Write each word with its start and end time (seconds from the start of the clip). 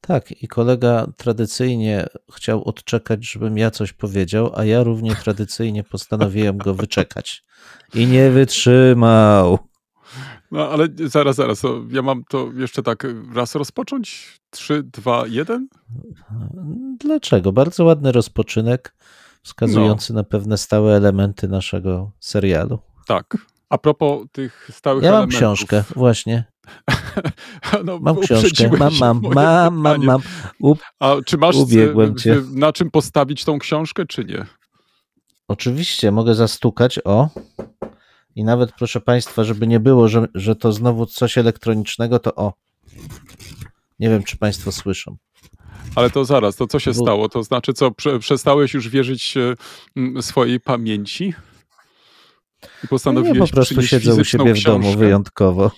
Tak, 0.00 0.42
i 0.42 0.48
kolega 0.48 1.06
tradycyjnie 1.16 2.06
chciał 2.32 2.64
odczekać, 2.64 3.30
żebym 3.30 3.58
ja 3.58 3.70
coś 3.70 3.92
powiedział, 3.92 4.52
a 4.56 4.64
ja 4.64 4.82
równie 4.82 5.16
tradycyjnie 5.16 5.84
postanowiłem 5.84 6.58
go 6.58 6.74
wyczekać. 6.74 7.44
I 7.94 8.06
nie 8.06 8.30
wytrzymał. 8.30 9.58
No 10.50 10.68
ale 10.68 10.88
zaraz, 11.06 11.36
zaraz, 11.36 11.62
ja 11.90 12.02
mam 12.02 12.24
to 12.24 12.48
jeszcze 12.56 12.82
tak 12.82 13.06
raz 13.34 13.54
rozpocząć? 13.54 14.38
Trzy, 14.50 14.82
dwa, 14.82 15.24
jeden? 15.26 15.68
Dlaczego? 17.00 17.52
Bardzo 17.52 17.84
ładny 17.84 18.12
rozpoczynek, 18.12 18.94
wskazujący 19.42 20.14
na 20.14 20.24
pewne 20.24 20.58
stałe 20.58 20.96
elementy 20.96 21.48
naszego 21.48 22.12
serialu. 22.20 22.78
Tak. 23.06 23.36
A 23.68 23.78
propos 23.78 24.26
tych 24.32 24.68
stałych 24.72 25.04
Ja 25.04 25.10
mam 25.10 25.16
elementów. 25.18 25.38
książkę, 25.38 25.84
właśnie. 25.96 26.44
no, 27.84 27.98
Mam 27.98 28.20
książkę. 28.20 28.70
Mam, 28.78 28.92
mam, 29.00 29.20
mam, 29.34 29.76
mam, 29.76 30.04
mam. 30.04 30.20
Up, 30.60 30.82
A 30.98 31.16
czy 31.26 31.38
masz 31.38 31.56
Ubiegłem 31.56 32.12
e, 32.12 32.14
cię. 32.14 32.42
na 32.54 32.72
czym 32.72 32.90
postawić 32.90 33.44
tą 33.44 33.58
książkę, 33.58 34.06
czy 34.06 34.24
nie? 34.24 34.46
Oczywiście, 35.48 36.10
mogę 36.12 36.34
zastukać, 36.34 37.00
o. 37.04 37.28
I 38.36 38.44
nawet, 38.44 38.72
proszę 38.72 39.00
Państwa, 39.00 39.44
żeby 39.44 39.66
nie 39.66 39.80
było, 39.80 40.08
że, 40.08 40.26
że 40.34 40.56
to 40.56 40.72
znowu 40.72 41.06
coś 41.06 41.38
elektronicznego, 41.38 42.18
to 42.18 42.34
o. 42.34 42.52
Nie 43.98 44.08
wiem, 44.10 44.22
czy 44.22 44.36
Państwo 44.36 44.72
słyszą. 44.72 45.16
Ale 45.94 46.10
to 46.10 46.24
zaraz, 46.24 46.56
to 46.56 46.66
co 46.66 46.78
się 46.78 46.94
stało? 46.94 47.28
To 47.28 47.42
znaczy 47.42 47.72
co, 47.72 47.90
prze, 47.90 48.18
przestałeś 48.18 48.74
już 48.74 48.88
wierzyć 48.88 49.34
e, 49.36 50.22
swojej 50.22 50.60
pamięci? 50.60 51.34
I 52.62 52.66
No 52.82 52.88
postanowiłeś 52.90 53.38
ja 53.38 53.46
po 53.46 53.52
prostu 53.52 53.82
siedzę 53.82 54.14
u 54.14 54.24
siebie 54.24 54.54
w 54.54 54.62
domu 54.62 54.80
książkę? 54.82 54.98
wyjątkowo. 54.98 55.70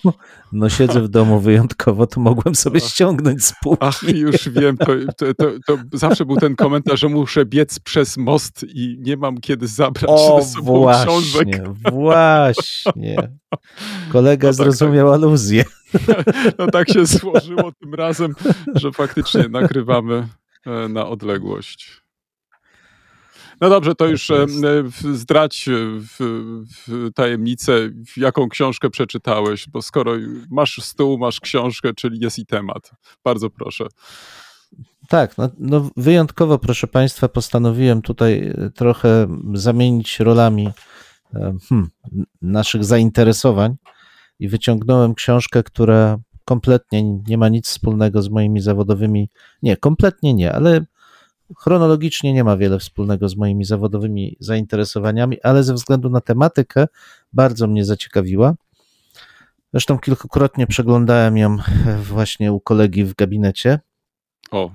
No 0.51 0.69
siedzę 0.69 1.01
w 1.01 1.07
domu 1.07 1.39
wyjątkowo, 1.39 2.07
to 2.07 2.19
mogłem 2.21 2.55
sobie 2.55 2.79
ściągnąć 2.79 3.45
z 3.45 3.53
półki. 3.63 3.85
Ach, 3.85 4.03
już 4.03 4.49
wiem, 4.49 4.77
to, 4.77 4.85
to, 5.17 5.33
to, 5.33 5.51
to 5.65 5.77
zawsze 5.93 6.25
był 6.25 6.35
ten 6.37 6.55
komentarz, 6.55 6.99
że 6.99 7.09
muszę 7.09 7.45
biec 7.45 7.79
przez 7.79 8.17
most 8.17 8.65
i 8.69 8.97
nie 8.99 9.17
mam 9.17 9.37
kiedy 9.37 9.67
zabrać 9.67 10.05
O, 10.07 10.41
ze 10.41 10.49
sobą 10.49 10.85
książek. 11.03 11.47
właśnie, 11.47 11.63
właśnie. 11.91 13.15
Kolega 14.11 14.47
No 14.47 14.53
tak, 14.53 14.57
zrozumiał 14.57 15.13
aluzję. 15.13 15.63
No 16.59 16.67
tak 16.67 16.89
się 16.89 17.05
złożyło 17.05 17.71
tym 17.71 17.93
razem, 17.93 18.35
że 18.75 18.91
faktycznie 18.91 19.45
nagrywamy 19.49 20.27
e, 20.65 20.87
na 20.89 21.07
odległość. 21.07 22.02
No 23.63 23.69
dobrze, 23.69 23.95
to 23.95 24.05
już 24.07 24.31
e, 24.31 24.35
jest. 24.35 24.53
w- 24.83 25.17
zdradź 25.17 25.67
e, 25.67 25.71
w, 25.99 26.15
w 26.87 27.13
tajemnicę, 27.15 27.73
jaką 28.17 28.49
książkę 28.49 28.89
przeczytałeś, 28.89 29.69
bo 29.69 29.81
skoro 29.81 30.13
masz 30.51 30.81
stół, 30.81 31.17
masz 31.17 31.39
książkę, 31.39 31.93
czyli 31.93 32.19
jest 32.19 32.39
i 32.39 32.45
temat. 32.45 32.91
Bardzo 33.23 33.49
proszę. 33.49 33.85
Tak, 35.09 35.37
no, 35.37 35.49
no 35.59 35.89
wyjątkowo, 35.97 36.59
proszę 36.59 36.87
Państwa, 36.87 37.29
postanowiłem 37.29 38.01
tutaj 38.01 38.47
e, 38.47 38.69
trochę 38.75 39.27
zamienić 39.53 40.19
rolami 40.19 40.69
e, 41.35 41.55
hmm, 41.69 41.89
naszych 42.41 42.85
zainteresowań 42.85 43.75
i 44.39 44.47
wyciągnąłem 44.49 45.15
książkę, 45.15 45.63
która 45.63 46.17
kompletnie 46.45 47.03
nie 47.27 47.37
ma 47.37 47.49
nic 47.49 47.67
wspólnego 47.67 48.21
z 48.21 48.29
moimi 48.29 48.61
zawodowymi. 48.61 49.29
Nie, 49.61 49.77
kompletnie 49.77 50.33
nie, 50.33 50.53
ale 50.53 50.85
chronologicznie 51.57 52.33
nie 52.33 52.43
ma 52.43 52.57
wiele 52.57 52.79
wspólnego 52.79 53.29
z 53.29 53.35
moimi 53.35 53.65
zawodowymi 53.65 54.37
zainteresowaniami, 54.39 55.41
ale 55.41 55.63
ze 55.63 55.73
względu 55.73 56.09
na 56.09 56.21
tematykę 56.21 56.87
bardzo 57.33 57.67
mnie 57.67 57.85
zaciekawiła. 57.85 58.55
Zresztą 59.73 59.99
kilkukrotnie 59.99 60.67
przeglądałem 60.67 61.37
ją 61.37 61.57
właśnie 62.11 62.53
u 62.53 62.59
kolegi 62.59 63.03
w 63.03 63.15
gabinecie. 63.15 63.79
O, 64.51 64.71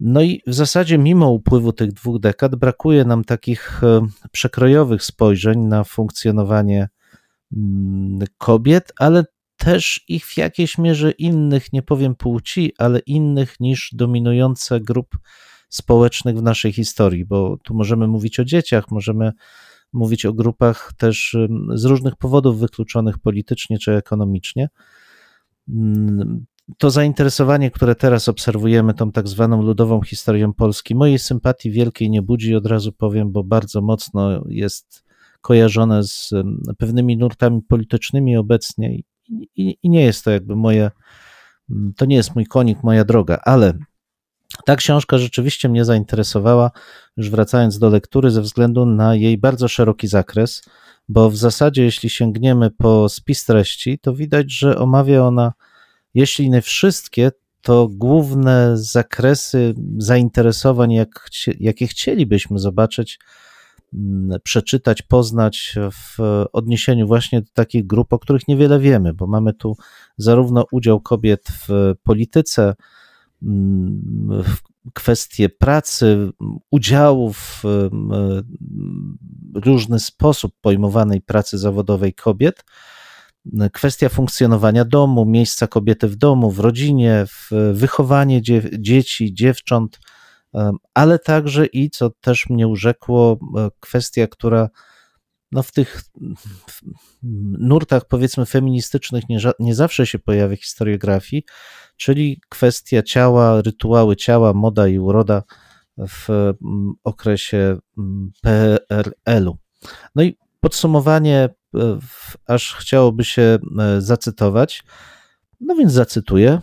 No 0.00 0.22
i 0.22 0.42
w 0.46 0.54
zasadzie 0.54 0.98
mimo 0.98 1.30
upływu 1.30 1.72
tych 1.72 1.92
dwóch 1.92 2.20
dekad 2.20 2.56
brakuje 2.56 3.04
nam 3.04 3.24
takich 3.24 3.84
e, 3.84 4.06
przekrojowych 4.32 5.02
spojrzeń 5.02 5.58
na 5.58 5.84
funkcjonowanie 5.84 6.88
mm, 7.56 8.26
kobiet, 8.38 8.92
ale 8.98 9.24
też 9.56 10.04
ich 10.08 10.26
w 10.26 10.36
jakiejś 10.36 10.78
mierze 10.78 11.10
innych, 11.10 11.72
nie 11.72 11.82
powiem 11.82 12.14
płci, 12.14 12.72
ale 12.78 12.98
innych 12.98 13.60
niż 13.60 13.90
dominujące 13.92 14.80
grup 14.80 15.18
społecznych 15.68 16.36
w 16.36 16.42
naszej 16.42 16.72
historii, 16.72 17.24
bo 17.24 17.56
tu 17.62 17.74
możemy 17.74 18.06
mówić 18.06 18.40
o 18.40 18.44
dzieciach, 18.44 18.90
możemy 18.90 19.32
mówić 19.94 20.26
o 20.26 20.32
grupach 20.32 20.92
też 20.98 21.36
z 21.74 21.84
różnych 21.84 22.16
powodów 22.16 22.58
wykluczonych 22.58 23.18
politycznie 23.18 23.78
czy 23.78 23.92
ekonomicznie. 23.92 24.68
To 26.78 26.90
zainteresowanie, 26.90 27.70
które 27.70 27.94
teraz 27.94 28.28
obserwujemy, 28.28 28.94
tą 28.94 29.12
tak 29.12 29.28
zwaną 29.28 29.62
ludową 29.62 30.00
historią 30.02 30.52
Polski, 30.52 30.94
mojej 30.94 31.18
sympatii 31.18 31.70
wielkiej 31.70 32.10
nie 32.10 32.22
budzi, 32.22 32.54
od 32.54 32.66
razu 32.66 32.92
powiem, 32.92 33.32
bo 33.32 33.44
bardzo 33.44 33.82
mocno 33.82 34.44
jest 34.48 35.04
kojarzone 35.40 36.04
z 36.04 36.32
ym, 36.32 36.62
pewnymi 36.78 37.16
nurtami 37.16 37.62
politycznymi 37.62 38.36
obecnie 38.36 38.94
i, 38.96 39.04
i, 39.56 39.76
i 39.82 39.90
nie 39.90 40.04
jest 40.04 40.24
to 40.24 40.30
jakby 40.30 40.56
moje, 40.56 40.90
to 41.96 42.04
nie 42.04 42.16
jest 42.16 42.34
mój 42.34 42.46
konik, 42.46 42.82
moja 42.82 43.04
droga, 43.04 43.38
ale 43.44 43.78
ta 44.64 44.76
książka 44.76 45.18
rzeczywiście 45.18 45.68
mnie 45.68 45.84
zainteresowała, 45.84 46.70
już 47.16 47.30
wracając 47.30 47.78
do 47.78 47.88
lektury, 47.88 48.30
ze 48.30 48.42
względu 48.42 48.86
na 48.86 49.14
jej 49.14 49.38
bardzo 49.38 49.68
szeroki 49.68 50.08
zakres, 50.08 50.62
bo 51.08 51.30
w 51.30 51.36
zasadzie, 51.36 51.84
jeśli 51.84 52.10
sięgniemy 52.10 52.70
po 52.70 53.08
spis 53.08 53.44
treści, 53.44 53.98
to 53.98 54.14
widać, 54.14 54.52
że 54.52 54.78
omawia 54.78 55.22
ona, 55.22 55.52
jeśli 56.14 56.50
nie 56.50 56.62
wszystkie, 56.62 57.30
to 57.62 57.88
główne 57.90 58.72
zakresy 58.74 59.74
zainteresowań, 59.98 60.92
jak, 60.92 61.28
jakie 61.60 61.86
chcielibyśmy 61.86 62.58
zobaczyć, 62.58 63.18
mm, 63.94 64.40
przeczytać, 64.42 65.02
poznać 65.02 65.74
w 65.92 66.44
odniesieniu 66.52 67.06
właśnie 67.06 67.40
do 67.40 67.48
takich 67.54 67.86
grup, 67.86 68.12
o 68.12 68.18
których 68.18 68.48
niewiele 68.48 68.80
wiemy, 68.80 69.14
bo 69.14 69.26
mamy 69.26 69.54
tu 69.54 69.76
zarówno 70.16 70.64
udział 70.72 71.00
kobiet 71.00 71.48
w 71.68 71.94
polityce, 72.02 72.74
kwestie 74.94 75.48
pracy, 75.48 76.30
udziału 76.70 77.32
w 77.32 77.62
różny 79.54 80.00
sposób 80.00 80.52
pojmowanej 80.60 81.20
pracy 81.20 81.58
zawodowej 81.58 82.14
kobiet, 82.14 82.64
kwestia 83.72 84.08
funkcjonowania 84.08 84.84
domu, 84.84 85.24
miejsca 85.24 85.66
kobiety 85.66 86.08
w 86.08 86.16
domu, 86.16 86.50
w 86.50 86.58
rodzinie, 86.58 87.24
w 87.26 87.50
wychowanie 87.72 88.42
dzie 88.42 88.62
dzieci, 88.78 89.34
dziewcząt, 89.34 90.00
ale 90.94 91.18
także 91.18 91.66
i, 91.66 91.90
co 91.90 92.10
też 92.10 92.48
mnie 92.50 92.68
urzekło, 92.68 93.38
kwestia, 93.80 94.26
która 94.26 94.68
no 95.52 95.62
w 95.62 95.72
tych 95.72 96.02
nurtach, 97.58 98.04
powiedzmy, 98.08 98.46
feministycznych 98.46 99.28
nie, 99.28 99.38
nie 99.58 99.74
zawsze 99.74 100.06
się 100.06 100.18
pojawia 100.18 100.56
historiografii, 100.56 101.44
czyli 101.96 102.40
kwestia 102.48 103.02
ciała, 103.02 103.62
rytuały 103.62 104.16
ciała, 104.16 104.52
moda 104.52 104.88
i 104.88 104.98
uroda 104.98 105.42
w 105.98 106.52
okresie 107.04 107.76
PRL-u. 108.42 109.58
No 110.14 110.22
i 110.22 110.38
podsumowanie, 110.60 111.48
aż 112.46 112.74
chciałoby 112.74 113.24
się 113.24 113.58
zacytować, 113.98 114.82
no 115.60 115.74
więc 115.74 115.92
zacytuję. 115.92 116.60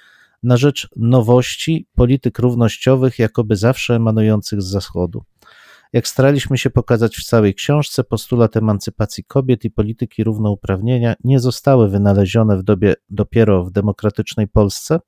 na 0.42 0.56
rzecz 0.56 0.88
nowości 0.96 1.86
polityk 1.94 2.38
równościowych, 2.38 3.18
jakoby 3.18 3.56
zawsze 3.56 3.96
emanujących 3.96 4.62
z 4.62 4.66
zachodu. 4.66 5.22
Jak 5.92 6.08
staraliśmy 6.08 6.58
się 6.58 6.70
pokazać 6.70 7.16
w 7.16 7.24
całej 7.24 7.54
książce, 7.54 8.04
postulat 8.04 8.56
emancypacji 8.56 9.24
kobiet 9.24 9.64
i 9.64 9.70
polityki 9.70 10.24
równouprawnienia 10.24 11.14
nie 11.24 11.40
zostały 11.40 11.88
wynalezione 11.88 12.56
w 12.58 12.62
dobie 12.62 12.94
dopiero 13.10 13.64
w 13.64 13.70
demokratycznej 13.70 14.48
Polsce. 14.48 15.00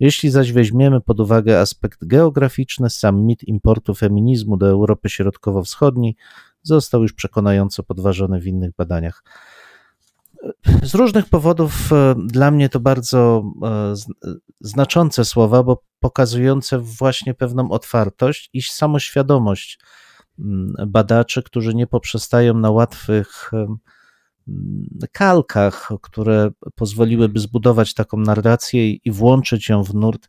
Jeśli 0.00 0.30
zaś 0.30 0.52
weźmiemy 0.52 1.00
pod 1.00 1.20
uwagę 1.20 1.60
aspekt 1.60 2.04
geograficzny, 2.04 2.90
sam 2.90 3.22
mit 3.22 3.44
importu 3.44 3.94
feminizmu 3.94 4.56
do 4.56 4.68
Europy 4.68 5.08
Środkowo-Wschodniej 5.08 6.16
został 6.62 7.02
już 7.02 7.12
przekonająco 7.12 7.82
podważony 7.82 8.40
w 8.40 8.46
innych 8.46 8.70
badaniach. 8.76 9.22
Z 10.82 10.94
różnych 10.94 11.28
powodów 11.28 11.90
dla 12.16 12.50
mnie 12.50 12.68
to 12.68 12.80
bardzo 12.80 13.44
znaczące 14.60 15.24
słowa, 15.24 15.62
bo 15.62 15.82
pokazujące 16.00 16.78
właśnie 16.78 17.34
pewną 17.34 17.70
otwartość 17.70 18.50
i 18.52 18.62
samoświadomość 18.62 19.78
badaczy, 20.86 21.42
którzy 21.42 21.74
nie 21.74 21.86
poprzestają 21.86 22.54
na 22.54 22.70
łatwych 22.70 23.50
kalkach, 25.12 25.88
które 26.02 26.50
pozwoliłyby 26.74 27.40
zbudować 27.40 27.94
taką 27.94 28.16
narrację 28.16 28.90
i 28.90 29.10
włączyć 29.10 29.68
ją 29.68 29.82
w 29.82 29.94
nurt 29.94 30.28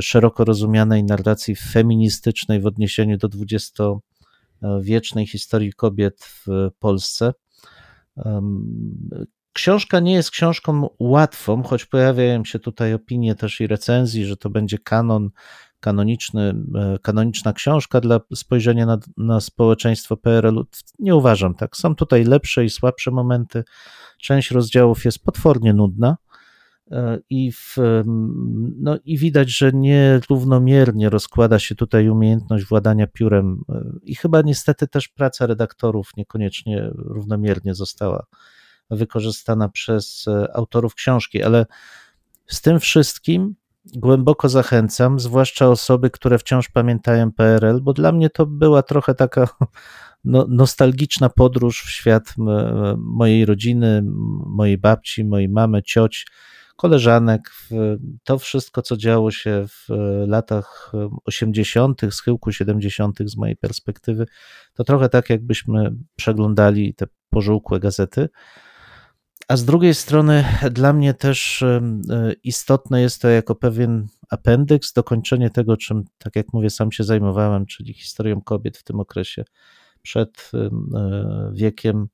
szeroko 0.00 0.44
rozumianej 0.44 1.04
narracji 1.04 1.56
feministycznej 1.56 2.60
w 2.60 2.66
odniesieniu 2.66 3.18
do 3.18 3.28
dwudziestowiecznej 3.28 5.26
historii 5.26 5.72
kobiet 5.72 6.24
w 6.24 6.46
Polsce. 6.78 7.32
Książka 9.52 10.00
nie 10.00 10.12
jest 10.12 10.30
książką 10.30 10.88
łatwą, 10.98 11.62
choć 11.62 11.84
pojawiają 11.84 12.44
się 12.44 12.58
tutaj 12.58 12.94
opinie 12.94 13.34
też 13.34 13.60
i 13.60 13.66
recenzji, 13.66 14.26
że 14.26 14.36
to 14.36 14.50
będzie 14.50 14.78
kanon, 14.78 15.30
kanoniczny, 15.86 16.54
kanoniczna 17.02 17.52
książka 17.52 18.00
dla 18.00 18.20
spojrzenia 18.34 18.86
na, 18.86 18.98
na 19.16 19.40
społeczeństwo 19.40 20.16
PRL-u. 20.16 20.64
Nie 20.98 21.14
uważam 21.14 21.54
tak. 21.54 21.76
Są 21.76 21.94
tutaj 21.94 22.24
lepsze 22.24 22.64
i 22.64 22.70
słabsze 22.70 23.10
momenty. 23.10 23.64
Część 24.18 24.50
rozdziałów 24.50 25.04
jest 25.04 25.24
potwornie 25.24 25.74
nudna 25.74 26.16
i, 27.30 27.52
w, 27.52 27.76
no, 28.80 28.98
i 29.04 29.18
widać, 29.18 29.58
że 29.58 29.72
nierównomiernie 29.72 31.10
rozkłada 31.10 31.58
się 31.58 31.74
tutaj 31.74 32.08
umiejętność 32.08 32.64
władania 32.64 33.06
piórem 33.06 33.64
i 34.02 34.14
chyba 34.14 34.42
niestety 34.42 34.88
też 34.88 35.08
praca 35.08 35.46
redaktorów 35.46 36.10
niekoniecznie 36.16 36.90
równomiernie 36.94 37.74
została 37.74 38.26
wykorzystana 38.90 39.68
przez 39.68 40.26
autorów 40.54 40.94
książki, 40.94 41.42
ale 41.42 41.66
z 42.46 42.60
tym 42.60 42.80
wszystkim 42.80 43.54
głęboko 43.94 44.48
zachęcam, 44.48 45.20
zwłaszcza 45.20 45.68
osoby, 45.68 46.10
które 46.10 46.38
wciąż 46.38 46.68
pamiętają 46.68 47.32
PRL, 47.32 47.80
bo 47.82 47.92
dla 47.92 48.12
mnie 48.12 48.30
to 48.30 48.46
była 48.46 48.82
trochę 48.82 49.14
taka 49.14 49.48
no, 50.24 50.46
nostalgiczna 50.48 51.28
podróż 51.28 51.82
w 51.82 51.90
świat 51.90 52.34
mojej 52.98 53.44
rodziny, 53.44 54.02
mojej 54.46 54.78
babci, 54.78 55.24
mojej 55.24 55.48
mamy, 55.48 55.82
cioć, 55.82 56.26
koleżanek. 56.76 57.50
To 58.24 58.38
wszystko, 58.38 58.82
co 58.82 58.96
działo 58.96 59.30
się 59.30 59.64
w 59.68 59.86
latach 60.26 60.92
80., 61.24 62.00
schyłku 62.10 62.52
70., 62.52 63.18
z 63.24 63.36
mojej 63.36 63.56
perspektywy, 63.56 64.26
to 64.74 64.84
trochę 64.84 65.08
tak, 65.08 65.30
jakbyśmy 65.30 65.92
przeglądali 66.16 66.94
te 66.94 67.06
pożółkłe 67.30 67.80
gazety. 67.80 68.28
A 69.48 69.56
z 69.56 69.64
drugiej 69.64 69.94
strony 69.94 70.44
dla 70.70 70.92
mnie 70.92 71.14
też 71.14 71.64
istotne 72.42 73.00
jest 73.00 73.22
to 73.22 73.28
jako 73.28 73.54
pewien 73.54 74.06
apendyks, 74.30 74.92
dokończenie 74.92 75.50
tego, 75.50 75.76
czym, 75.76 76.04
tak 76.18 76.36
jak 76.36 76.46
mówię, 76.52 76.70
sam 76.70 76.92
się 76.92 77.04
zajmowałem, 77.04 77.66
czyli 77.66 77.94
historią 77.94 78.40
kobiet 78.40 78.78
w 78.78 78.82
tym 78.82 79.00
okresie 79.00 79.44
przed 80.02 80.50
wiekiem 81.52 82.08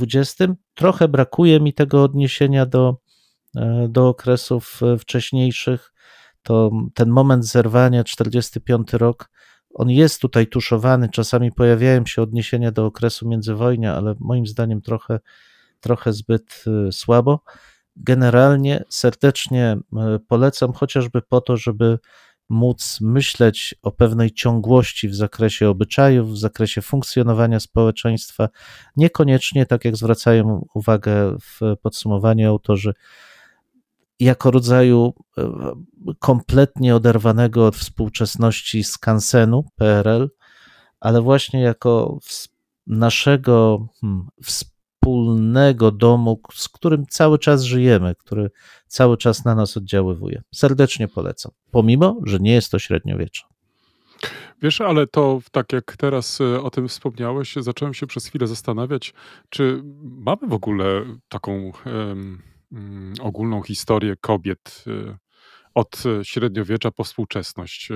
XX. 0.00 0.36
Trochę 0.74 1.08
brakuje 1.08 1.60
mi 1.60 1.74
tego 1.74 2.02
odniesienia 2.02 2.66
do, 2.66 2.96
do 3.88 4.08
okresów 4.08 4.80
wcześniejszych. 4.98 5.92
To 6.42 6.70
ten 6.94 7.08
moment 7.08 7.46
zerwania, 7.46 8.04
45 8.04 8.92
rok, 8.92 9.30
on 9.74 9.90
jest 9.90 10.20
tutaj 10.20 10.46
tuszowany. 10.46 11.08
Czasami 11.08 11.52
pojawiają 11.52 12.06
się 12.06 12.22
odniesienia 12.22 12.72
do 12.72 12.86
okresu 12.86 13.28
międzywojnia, 13.28 13.94
ale 13.94 14.14
moim 14.20 14.46
zdaniem 14.46 14.82
trochę 14.82 15.20
trochę 15.80 16.12
zbyt 16.12 16.64
słabo. 16.90 17.40
Generalnie 17.96 18.84
serdecznie 18.88 19.76
polecam, 20.28 20.72
chociażby 20.72 21.22
po 21.22 21.40
to, 21.40 21.56
żeby 21.56 21.98
móc 22.48 22.98
myśleć 23.00 23.74
o 23.82 23.92
pewnej 23.92 24.30
ciągłości 24.30 25.08
w 25.08 25.14
zakresie 25.14 25.68
obyczajów, 25.68 26.30
w 26.30 26.38
zakresie 26.38 26.82
funkcjonowania 26.82 27.60
społeczeństwa. 27.60 28.48
Niekoniecznie, 28.96 29.66
tak 29.66 29.84
jak 29.84 29.96
zwracają 29.96 30.66
uwagę 30.74 31.36
w 31.40 31.76
podsumowaniu 31.82 32.48
autorzy, 32.48 32.94
jako 34.20 34.50
rodzaju 34.50 35.14
kompletnie 36.18 36.96
oderwanego 36.96 37.66
od 37.66 37.76
współczesności 37.76 38.84
skansenu 38.84 39.64
PRL, 39.76 40.30
ale 41.00 41.22
właśnie 41.22 41.60
jako 41.60 42.18
naszego 42.86 43.86
hmm, 44.00 44.28
wspólnego 45.10 45.90
domu, 45.90 46.40
z 46.54 46.68
którym 46.68 47.06
cały 47.06 47.38
czas 47.38 47.62
żyjemy, 47.62 48.14
który 48.18 48.50
cały 48.86 49.16
czas 49.16 49.44
na 49.44 49.54
nas 49.54 49.76
oddziaływuje. 49.76 50.42
Serdecznie 50.54 51.08
polecam, 51.08 51.52
pomimo, 51.70 52.20
że 52.24 52.38
nie 52.38 52.52
jest 52.52 52.70
to 52.70 52.78
średniowiecze. 52.78 53.44
Wiesz, 54.62 54.80
ale 54.80 55.06
to 55.06 55.40
tak 55.52 55.72
jak 55.72 55.96
teraz 55.96 56.40
o 56.62 56.70
tym 56.70 56.88
wspomniałeś, 56.88 57.54
zacząłem 57.56 57.94
się 57.94 58.06
przez 58.06 58.26
chwilę 58.26 58.46
zastanawiać, 58.46 59.14
czy 59.48 59.82
mamy 60.02 60.46
w 60.48 60.52
ogóle 60.52 61.04
taką 61.28 61.72
um, 61.86 62.42
ogólną 63.20 63.62
historię 63.62 64.16
kobiet 64.20 64.84
od 65.74 66.02
średniowiecza 66.22 66.90
po 66.90 67.04
współczesność. 67.04 67.88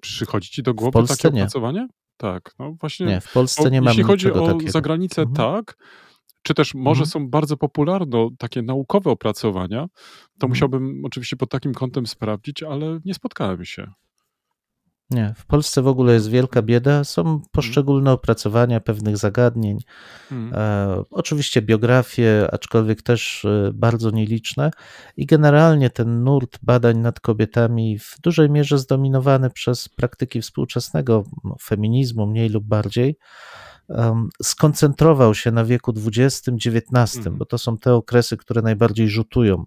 Przychodzi 0.00 0.50
ci 0.50 0.62
do 0.62 0.74
głowy 0.74 1.04
takie 1.08 1.28
nie. 1.30 1.40
opracowanie? 1.42 1.88
Tak, 2.16 2.54
no 2.58 2.72
właśnie. 2.80 3.06
Nie, 3.06 3.20
w 3.20 3.32
Polsce 3.32 3.70
nie 3.70 3.80
mamy 3.80 3.90
Jeśli 3.90 4.02
chodzi 4.04 4.32
o 4.32 4.46
takiego. 4.46 4.72
zagranicę, 4.72 5.22
Mhm. 5.22 5.36
tak. 5.36 5.76
Czy 6.44 6.54
też 6.54 6.74
może 6.74 7.02
Mhm. 7.02 7.06
są 7.06 7.28
bardzo 7.28 7.56
popularne 7.56 8.28
takie 8.38 8.62
naukowe 8.62 9.10
opracowania, 9.10 9.86
to 10.38 10.46
Mhm. 10.46 10.48
musiałbym 10.50 11.04
oczywiście 11.04 11.36
pod 11.36 11.50
takim 11.50 11.74
kątem 11.74 12.06
sprawdzić, 12.06 12.62
ale 12.62 13.00
nie 13.04 13.14
spotkałem 13.14 13.64
się. 13.64 13.92
Nie, 15.14 15.34
w 15.36 15.46
Polsce 15.46 15.82
w 15.82 15.88
ogóle 15.88 16.12
jest 16.12 16.30
wielka 16.30 16.62
bieda. 16.62 17.04
Są 17.04 17.40
poszczególne 17.52 18.12
opracowania 18.12 18.80
pewnych 18.80 19.16
zagadnień. 19.16 19.78
Mm. 20.32 20.54
E, 20.54 21.02
oczywiście 21.10 21.62
biografie, 21.62 22.48
aczkolwiek 22.52 23.02
też 23.02 23.44
e, 23.44 23.70
bardzo 23.74 24.10
nieliczne. 24.10 24.70
I 25.16 25.26
generalnie 25.26 25.90
ten 25.90 26.24
nurt 26.24 26.58
badań 26.62 26.98
nad 26.98 27.20
kobietami 27.20 27.98
w 27.98 28.16
dużej 28.22 28.50
mierze 28.50 28.78
zdominowany 28.78 29.50
przez 29.50 29.88
praktyki 29.88 30.40
współczesnego 30.42 31.24
feminizmu, 31.62 32.26
mniej 32.26 32.48
lub 32.48 32.64
bardziej, 32.64 33.16
skoncentrował 34.42 35.34
się 35.34 35.50
na 35.50 35.64
wieku 35.64 35.94
XX, 36.06 36.48
XIX, 36.48 37.16
Mhm. 37.16 37.36
bo 37.36 37.44
to 37.44 37.58
są 37.58 37.78
te 37.78 37.94
okresy, 37.94 38.36
które 38.36 38.62
najbardziej 38.62 39.08
rzutują 39.08 39.64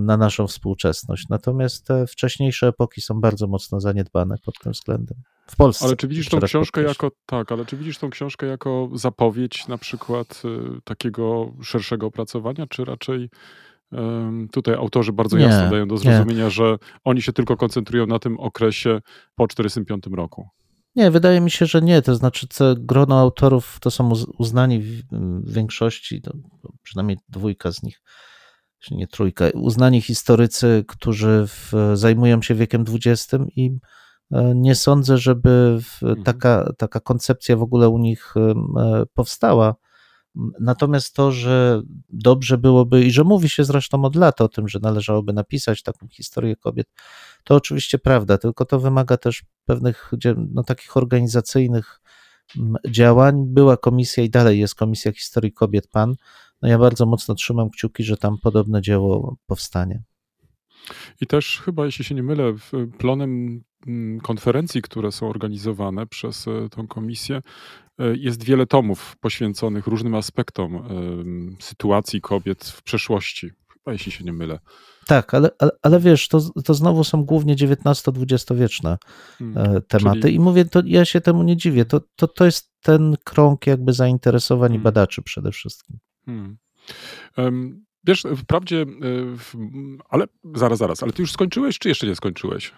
na 0.00 0.16
naszą 0.16 0.46
współczesność. 0.46 1.28
Natomiast 1.28 1.86
te 1.86 2.06
wcześniejsze 2.06 2.66
epoki 2.66 3.00
są 3.00 3.20
bardzo 3.20 3.46
mocno 3.46 3.80
zaniedbane 3.80 4.36
pod 4.44 4.54
tym 4.58 4.72
względem. 4.72 5.18
W 5.46 5.56
Polsce. 5.56 5.84
Ale 5.84 5.96
czy 5.96 6.08
widzisz 6.08 6.28
tą 6.28 6.40
książkę 6.40 6.82
jako 6.82 7.10
tak, 7.26 7.52
ale 7.52 7.66
czy 7.66 7.76
widzisz 7.76 7.98
tą 7.98 8.10
książkę 8.10 8.46
jako 8.46 8.88
zapowiedź 8.94 9.68
na 9.68 9.78
przykład 9.78 10.42
y, 10.44 10.80
takiego 10.84 11.52
szerszego 11.62 12.06
opracowania, 12.06 12.66
czy 12.66 12.84
raczej 12.84 13.30
ym, 13.92 14.48
tutaj 14.52 14.74
autorzy 14.74 15.12
bardzo 15.12 15.36
Nie, 15.38 15.44
jasno 15.44 15.70
dają 15.70 15.88
do 15.88 15.94
nie. 15.94 16.00
zrozumienia, 16.00 16.50
że 16.50 16.76
oni 17.04 17.22
się 17.22 17.32
tylko 17.32 17.56
koncentrują 17.56 18.06
na 18.06 18.18
tym 18.18 18.40
okresie 18.40 19.00
po 19.34 19.46
1945 19.48 20.16
roku. 20.16 20.48
Nie, 20.96 21.10
wydaje 21.10 21.40
mi 21.40 21.50
się, 21.50 21.66
że 21.66 21.80
nie. 21.82 22.02
To 22.02 22.14
znaczy, 22.14 22.46
co 22.50 22.74
grono 22.78 23.20
autorów 23.20 23.78
to 23.80 23.90
są 23.90 24.10
uz- 24.10 24.26
uznani 24.38 24.80
w 24.80 25.52
większości, 25.52 26.22
przynajmniej 26.82 27.18
dwójka 27.28 27.72
z 27.72 27.82
nich, 27.82 28.02
jeśli 28.86 28.96
nie 28.96 29.06
trójka, 29.06 29.44
uznani 29.54 30.02
historycy, 30.02 30.84
którzy 30.88 31.44
w, 31.46 31.72
zajmują 31.94 32.42
się 32.42 32.54
wiekiem 32.54 32.84
XX 32.88 33.44
i 33.56 33.78
e, 34.32 34.52
nie 34.54 34.74
sądzę, 34.74 35.18
żeby 35.18 35.78
Mhm. 36.02 36.24
taka, 36.24 36.72
taka 36.78 37.00
koncepcja 37.00 37.56
w 37.56 37.62
ogóle 37.62 37.88
u 37.88 37.98
nich 37.98 38.34
e, 38.36 38.54
powstała. 39.14 39.74
Natomiast 40.60 41.14
to, 41.14 41.32
że 41.32 41.82
dobrze 42.08 42.58
byłoby 42.58 43.04
i 43.04 43.10
że 43.10 43.24
mówi 43.24 43.48
się 43.48 43.64
zresztą 43.64 44.04
od 44.04 44.16
lat 44.16 44.40
o 44.40 44.48
tym, 44.48 44.68
że 44.68 44.78
należałoby 44.82 45.32
napisać 45.32 45.82
taką 45.82 46.08
historię 46.08 46.56
kobiet, 46.56 46.86
to 47.44 47.54
oczywiście 47.54 47.98
prawda, 47.98 48.38
tylko 48.38 48.64
to 48.64 48.80
wymaga 48.80 49.16
też 49.16 49.44
pewnych 49.64 50.12
no, 50.52 50.62
takich 50.62 50.96
organizacyjnych 50.96 52.00
działań. 52.90 53.44
Była 53.46 53.76
komisja 53.76 54.24
i 54.24 54.30
dalej 54.30 54.60
jest 54.60 54.74
Komisja 54.74 55.12
Historii 55.12 55.52
Kobiet 55.52 55.88
PAN. 55.88 56.14
No 56.62 56.68
ja 56.68 56.78
bardzo 56.78 57.06
mocno 57.06 57.34
trzymam 57.34 57.70
kciuki, 57.70 58.04
że 58.04 58.16
tam 58.16 58.38
podobne 58.42 58.82
dzieło 58.82 59.36
powstanie. 59.46 60.02
I 61.20 61.26
też 61.26 61.60
chyba, 61.64 61.86
jeśli 61.86 62.04
się 62.04 62.14
nie 62.14 62.22
mylę, 62.22 62.52
w 62.52 62.72
plonem 62.98 63.62
mm, 63.86 64.20
konferencji, 64.20 64.82
które 64.82 65.12
są 65.12 65.28
organizowane 65.30 66.06
przez 66.06 66.48
e, 66.48 66.68
tą 66.68 66.86
komisję, 66.86 67.42
e, 67.98 68.16
jest 68.16 68.44
wiele 68.44 68.66
tomów 68.66 69.16
poświęconych 69.20 69.86
różnym 69.86 70.14
aspektom 70.14 70.76
em, 70.76 71.56
sytuacji 71.60 72.20
kobiet 72.20 72.64
w 72.64 72.82
przeszłości. 72.82 73.50
Chyba, 73.72 73.92
jeśli 73.92 74.12
się 74.12 74.24
nie 74.24 74.32
mylę. 74.32 74.58
Tak, 75.06 75.34
ale, 75.34 75.50
ale, 75.58 75.70
ale 75.82 76.00
wiesz, 76.00 76.28
to, 76.28 76.40
to 76.64 76.74
znowu 76.74 77.04
są 77.04 77.24
głównie 77.24 77.54
XIX-XX 77.54 78.52
wieczne 78.54 78.98
Mm, 79.40 79.58
e, 79.76 79.80
tematy 79.80 80.20
czyli- 80.20 80.34
i 80.34 80.40
mówię, 80.40 80.64
to 80.64 80.82
ja 80.84 81.04
się 81.04 81.20
temu 81.20 81.42
nie 81.42 81.56
dziwię. 81.56 81.84
To, 81.84 82.00
to, 82.16 82.28
to 82.28 82.44
jest 82.44 82.72
ten 82.82 83.16
krąg 83.24 83.66
jakby 83.66 83.92
zainteresowań 83.92 84.68
Hmm. 84.68 84.82
badaczy 84.82 85.22
przede 85.22 85.52
wszystkim. 85.52 85.98
Hmm. 86.26 86.56
Em, 87.36 87.86
Wiesz, 88.08 88.22
wprawdzie, 88.36 88.80
e, 88.82 88.86
w, 89.36 89.54
ale 90.08 90.24
zaraz, 90.54 90.78
zaraz, 90.78 91.02
ale 91.02 91.12
ty 91.12 91.22
już 91.22 91.32
skończyłeś, 91.32 91.78
czy 91.78 91.88
jeszcze 91.88 92.06
nie 92.06 92.14
skończyłeś? 92.16 92.72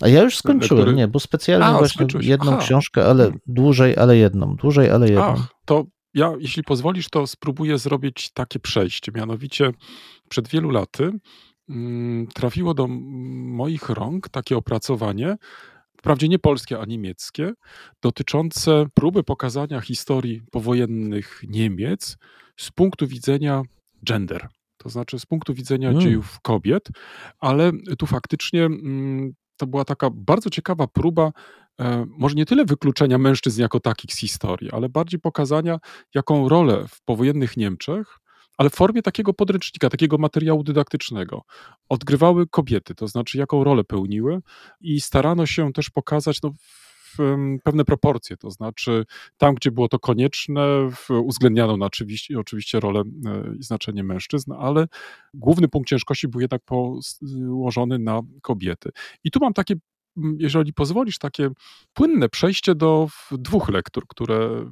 A 0.00 0.08
ja 0.08 0.22
już 0.22 0.36
skończyłem, 0.38 0.84
Lektury- 0.86 0.94
nie, 0.94 1.08
bo 1.08 1.20
specjalnie 1.20 1.66
A, 1.66 1.78
właśnie 1.78 1.94
skończyłeś. 1.94 2.26
jedną 2.26 2.52
Aha. 2.52 2.60
książkę, 2.60 3.04
ale 3.06 3.22
Hmm. 3.22 3.40
dłużej, 3.46 3.96
ale 3.96 4.16
jedną, 4.16 4.56
dłużej, 4.56 4.90
ale 4.90 5.06
jedną. 5.06 5.24
Ach, 5.24 5.48
to 5.64 5.84
ja, 6.14 6.32
jeśli 6.38 6.62
pozwolisz, 6.62 7.08
to 7.10 7.26
spróbuję 7.26 7.78
zrobić 7.78 8.30
takie 8.32 8.58
przejście. 8.58 9.12
Mianowicie, 9.14 9.70
przed 10.28 10.48
wielu 10.48 10.70
laty 10.70 11.10
mm, 11.68 12.26
trafiło 12.26 12.74
do 12.74 12.86
moich 12.88 13.88
rąk 13.88 14.28
takie 14.28 14.56
opracowanie, 14.56 15.36
wprawdzie 15.98 16.28
nie 16.28 16.38
polskie, 16.38 16.80
a 16.80 16.84
niemieckie, 16.84 17.52
dotyczące 18.02 18.86
próby 18.94 19.22
pokazania 19.22 19.80
historii 19.80 20.42
powojennych 20.50 21.40
Niemiec 21.48 22.16
z 22.56 22.70
punktu 22.70 23.06
widzenia 23.06 23.62
gender. 24.02 24.48
To 24.78 24.88
znaczy 24.88 25.18
z 25.18 25.26
punktu 25.26 25.54
widzenia 25.54 25.88
Mm. 25.88 26.00
dziejów 26.00 26.40
kobiet, 26.40 26.88
ale 27.38 27.72
tu 27.98 28.06
faktycznie 28.06 28.64
mm, 28.64 29.32
to 29.56 29.66
była 29.66 29.84
taka 29.84 30.10
bardzo 30.10 30.50
ciekawa 30.50 30.86
próba 30.86 31.32
e, 31.80 32.06
może 32.08 32.34
nie 32.34 32.46
tyle 32.46 32.64
wykluczenia 32.64 33.18
mężczyzn 33.18 33.60
jako 33.60 33.80
takich 33.80 34.14
z 34.14 34.18
historii, 34.18 34.70
ale 34.70 34.88
bardziej 34.88 35.20
pokazania, 35.20 35.78
jaką 36.14 36.48
rolę 36.48 36.84
w 36.88 37.02
powojennych 37.02 37.56
Niemczech, 37.56 38.18
ale 38.58 38.70
w 38.70 38.74
formie 38.74 39.02
takiego 39.02 39.34
podręcznika, 39.34 39.90
takiego 39.90 40.18
materiału 40.18 40.62
dydaktycznego, 40.62 41.42
odgrywały 41.88 42.46
kobiety, 42.46 42.94
to 42.94 43.08
znaczy 43.08 43.38
jaką 43.38 43.64
rolę 43.64 43.84
pełniły 43.84 44.40
i 44.80 45.00
starano 45.00 45.46
się 45.46 45.72
też 45.72 45.90
pokazać 45.90 46.42
no, 46.42 46.50
pewne 47.64 47.84
proporcje, 47.84 48.36
to 48.36 48.50
znaczy 48.50 49.04
tam, 49.36 49.54
gdzie 49.54 49.70
było 49.70 49.88
to 49.88 49.98
konieczne, 49.98 50.90
uwzględniano 51.10 51.86
oczywiście, 51.86 52.38
oczywiście 52.38 52.80
rolę 52.80 53.00
e, 53.00 53.56
i 53.58 53.62
znaczenie 53.62 54.04
mężczyzn, 54.04 54.52
ale 54.58 54.86
główny 55.34 55.68
punkt 55.68 55.88
ciężkości 55.88 56.28
był 56.28 56.40
jednak 56.40 56.62
położony 56.64 57.98
na 57.98 58.20
kobiety. 58.42 58.90
I 59.24 59.30
tu 59.30 59.38
mam 59.40 59.52
takie 59.52 59.74
jeżeli 60.38 60.72
pozwolisz, 60.72 61.18
takie 61.18 61.50
płynne 61.94 62.28
przejście 62.28 62.74
do 62.74 63.08
dwóch 63.30 63.68
lektur, 63.68 64.06
które 64.08 64.70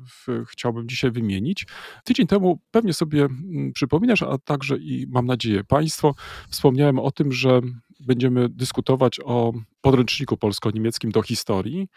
chciałbym 0.48 0.88
dzisiaj 0.88 1.10
wymienić. 1.10 1.66
Tydzień 2.04 2.26
temu 2.26 2.60
pewnie 2.70 2.92
sobie 2.92 3.28
przypominasz, 3.74 4.22
a 4.22 4.38
także 4.38 4.76
i 4.76 5.06
mam 5.08 5.26
nadzieję 5.26 5.64
Państwo, 5.64 6.14
wspomniałem 6.48 6.98
o 6.98 7.10
tym, 7.10 7.32
że 7.32 7.60
będziemy 8.00 8.48
dyskutować 8.48 9.20
o 9.24 9.52
podręczniku 9.80 10.36
polsko-niemieckim 10.36 11.10
do 11.10 11.22
historii. 11.22 11.88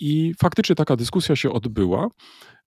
I 0.00 0.34
faktycznie 0.40 0.76
taka 0.76 0.96
dyskusja 0.96 1.36
się 1.36 1.52
odbyła. 1.52 2.08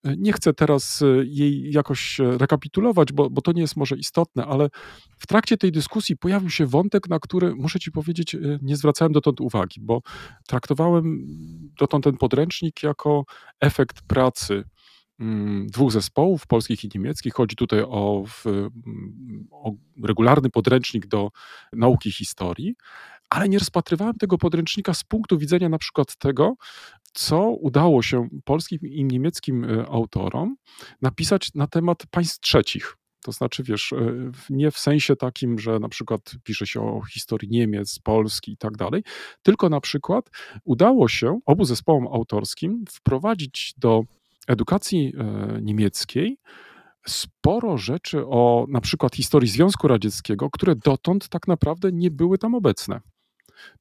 Nie 0.03 0.33
chcę 0.33 0.53
teraz 0.53 1.01
e, 1.01 1.05
jej 1.25 1.71
jakoś 1.71 2.19
e, 2.19 2.37
rekapitulować, 2.37 3.13
bo, 3.13 3.29
bo 3.29 3.41
to 3.41 3.51
nie 3.51 3.61
jest 3.61 3.75
może 3.75 3.97
istotne, 3.97 4.45
ale 4.45 4.69
w 5.17 5.27
trakcie 5.27 5.57
tej 5.57 5.71
dyskusji 5.71 6.17
pojawił 6.17 6.49
się 6.49 6.65
wątek, 6.65 7.09
na 7.09 7.19
który 7.19 7.55
muszę 7.55 7.79
Ci 7.79 7.91
powiedzieć, 7.91 8.35
e, 8.35 8.39
nie 8.61 8.77
zwracałem 8.77 9.13
dotąd 9.13 9.41
uwagi, 9.41 9.81
bo 9.81 10.01
traktowałem 10.47 11.27
dotąd 11.79 12.03
ten 12.03 12.17
podręcznik 12.17 12.83
jako 12.83 13.25
efekt 13.59 14.01
pracy 14.01 14.63
mm, 15.19 15.67
dwóch 15.67 15.91
zespołów, 15.91 16.47
polskich 16.47 16.83
i 16.83 16.89
niemieckich. 16.95 17.33
Chodzi 17.33 17.55
tutaj 17.55 17.81
o, 17.81 18.23
mm, 18.45 19.47
o 19.51 19.71
regularny 20.03 20.49
podręcznik 20.49 21.07
do 21.07 21.29
nauki 21.73 22.11
historii, 22.11 22.75
ale 23.29 23.49
nie 23.49 23.59
rozpatrywałem 23.59 24.13
tego 24.13 24.37
podręcznika 24.37 24.93
z 24.93 25.03
punktu 25.03 25.37
widzenia 25.37 25.69
na 25.69 25.77
przykład 25.77 26.15
tego, 26.17 26.53
co 27.13 27.49
udało 27.49 28.01
się 28.01 28.27
polskim 28.43 28.79
i 28.83 29.05
niemieckim 29.05 29.63
e, 29.63 29.85
autorom 29.89 30.55
napisać 31.01 31.53
na 31.55 31.67
temat 31.67 32.03
państw 32.11 32.39
trzecich. 32.39 32.95
To 33.23 33.31
znaczy, 33.31 33.63
wiesz, 33.63 33.93
e, 33.93 34.31
nie 34.49 34.71
w 34.71 34.77
sensie 34.77 35.15
takim, 35.15 35.59
że 35.59 35.79
na 35.79 35.89
przykład 35.89 36.21
pisze 36.43 36.67
się 36.67 36.81
o 36.81 37.01
historii 37.13 37.49
Niemiec, 37.49 37.99
Polski 37.99 38.51
i 38.51 38.57
tak 38.57 38.77
dalej, 38.77 39.03
tylko 39.43 39.69
na 39.69 39.81
przykład 39.81 40.29
udało 40.63 41.07
się 41.07 41.39
obu 41.45 41.65
zespołom 41.65 42.07
autorskim 42.07 42.83
wprowadzić 42.89 43.73
do 43.77 44.03
edukacji 44.47 45.13
e, 45.17 45.61
niemieckiej 45.61 46.37
sporo 47.07 47.77
rzeczy 47.77 48.25
o 48.25 48.65
na 48.69 48.81
przykład 48.81 49.15
historii 49.15 49.49
Związku 49.49 49.87
Radzieckiego, 49.87 50.49
które 50.49 50.75
dotąd 50.75 51.29
tak 51.29 51.47
naprawdę 51.47 51.91
nie 51.91 52.11
były 52.11 52.37
tam 52.37 52.55
obecne. 52.55 53.01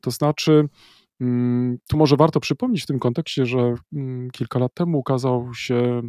To 0.00 0.10
znaczy, 0.10 0.68
mm, 1.20 1.78
tu 1.88 1.96
może 1.96 2.16
warto 2.16 2.40
przypomnieć 2.40 2.82
w 2.82 2.86
tym 2.86 2.98
kontekście, 2.98 3.46
że 3.46 3.74
mm, 3.92 4.30
kilka 4.30 4.58
lat 4.58 4.74
temu 4.74 4.98
ukazał 4.98 5.54
się 5.54 6.02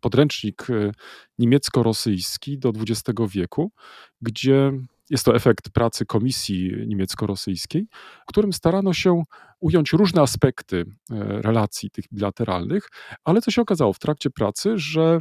podręcznik 0.00 0.70
e, 0.70 0.92
niemiecko-rosyjski 1.38 2.58
do 2.58 2.68
XX 2.68 3.20
wieku, 3.30 3.72
gdzie 4.20 4.72
jest 5.10 5.24
to 5.24 5.34
efekt 5.34 5.70
pracy 5.70 6.06
komisji 6.06 6.72
niemiecko-rosyjskiej, 6.86 7.86
w 8.22 8.26
którym 8.26 8.52
starano 8.52 8.92
się 8.92 9.22
ująć 9.60 9.92
różne 9.92 10.22
aspekty 10.22 10.84
e, 11.10 11.14
relacji 11.42 11.90
tych 11.90 12.04
bilateralnych, 12.12 12.88
ale 13.24 13.40
co 13.40 13.50
się 13.50 13.62
okazało 13.62 13.92
w 13.92 13.98
trakcie 13.98 14.30
pracy, 14.30 14.78
że 14.78 15.20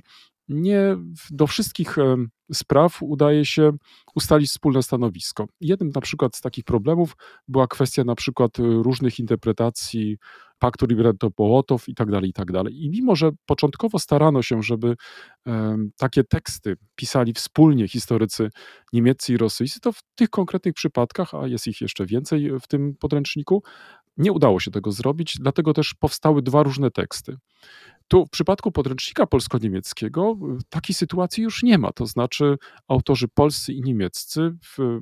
nie 0.52 0.98
do 1.32 1.48
wszystkich 1.48 1.96
spraw 2.54 3.04
udaje 3.04 3.46
się 3.46 3.72
ustalić 4.16 4.50
wspólne 4.50 4.84
stanowisko. 4.84 5.46
Jednym 5.62 5.92
na 5.96 6.02
przykład 6.02 6.36
z 6.36 6.42
takich 6.42 6.64
problemów 6.64 7.16
była 7.48 7.68
kwestia 7.68 8.04
na 8.04 8.16
przykład 8.16 8.60
y, 8.60 8.64
różnych 8.64 9.20
interpretacji 9.20 10.18
paktu 10.60 10.86
Ribbentrop-Mołotow 10.86 11.90
i 11.90 11.96
tak 11.96 12.12
dalej, 12.12 12.30
i 12.30 12.34
tak 12.34 12.52
dalej. 12.52 12.84
I 12.86 12.90
mimo, 12.90 13.16
że 13.16 13.32
początkowo 13.46 14.00
starano 14.00 14.42
się, 14.42 14.64
żeby 14.64 14.96
takie 15.98 16.24
teksty 16.24 16.76
pisali 16.96 17.34
wspólnie 17.34 17.88
historycy 17.88 18.50
niemieccy 18.94 19.34
i 19.34 19.38
rosyjscy, 19.38 19.80
to 19.80 19.92
w 19.92 20.02
tych 20.16 20.30
konkretnych 20.30 20.74
przypadkach, 20.74 21.34
a 21.34 21.48
jest 21.48 21.68
ich 21.68 21.82
jeszcze 21.82 22.06
więcej 22.06 22.52
w 22.62 22.68
tym 22.68 22.96
podręczniku, 23.00 23.64
nie 24.18 24.32
udało 24.32 24.60
się 24.60 24.72
tego 24.72 24.92
zrobić, 24.92 25.36
dlatego 25.40 25.74
też 25.74 25.94
powstały 25.94 26.42
dwa 26.42 26.64
różne 26.64 26.92
teksty. 26.92 27.38
Tu 28.12 28.26
w 28.26 28.30
przypadku 28.30 28.72
podręcznika 28.72 29.28
polsko-niemieckiego 29.28 30.38
y, 30.60 30.64
takiej 30.70 30.96
sytuacji 30.96 31.44
już 31.44 31.64
nie 31.64 31.78
ma. 31.78 31.92
To 31.92 32.06
znaczy, 32.06 32.58
autorzy 32.88 33.28
polscy 33.28 33.74
i 33.74 33.82
niemieccy 33.82 34.56
w, 34.64 35.00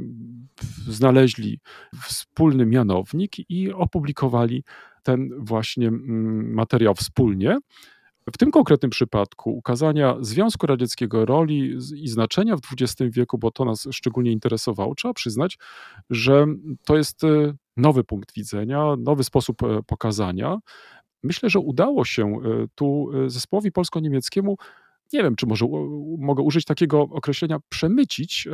w, 0.61 0.93
znaleźli 0.93 1.59
wspólny 2.03 2.65
mianownik 2.65 3.49
i 3.49 3.73
opublikowali 3.73 4.63
ten 5.03 5.29
właśnie 5.39 5.87
mm, 5.87 6.53
materiał 6.53 6.95
wspólnie. 6.95 7.57
W 8.33 8.37
tym 8.37 8.51
konkretnym 8.51 8.91
przypadku 8.91 9.57
ukazania 9.57 10.15
Związku 10.21 10.67
Radzieckiego 10.67 11.25
roli 11.25 11.77
i 11.95 12.07
znaczenia 12.07 12.55
w 12.55 12.59
XX 12.81 13.15
wieku, 13.15 13.37
bo 13.37 13.51
to 13.51 13.65
nas 13.65 13.87
szczególnie 13.91 14.31
interesowało, 14.31 14.95
trzeba 14.95 15.13
przyznać, 15.13 15.57
że 16.09 16.45
to 16.85 16.97
jest 16.97 17.23
e, 17.23 17.53
nowy 17.77 18.03
punkt 18.03 18.33
widzenia, 18.33 18.95
nowy 18.97 19.23
sposób 19.23 19.63
e, 19.63 19.83
pokazania. 19.83 20.57
Myślę, 21.23 21.49
że 21.49 21.59
udało 21.59 22.05
się 22.05 22.35
tu 22.75 23.11
zespołowi 23.27 23.71
polsko-niemieckiemu, 23.71 24.57
nie 25.13 25.23
wiem, 25.23 25.35
czy 25.35 25.45
może 25.45 25.65
mogę 26.17 26.43
użyć 26.43 26.65
takiego 26.65 27.01
określenia, 27.01 27.59
przemycić 27.69 28.47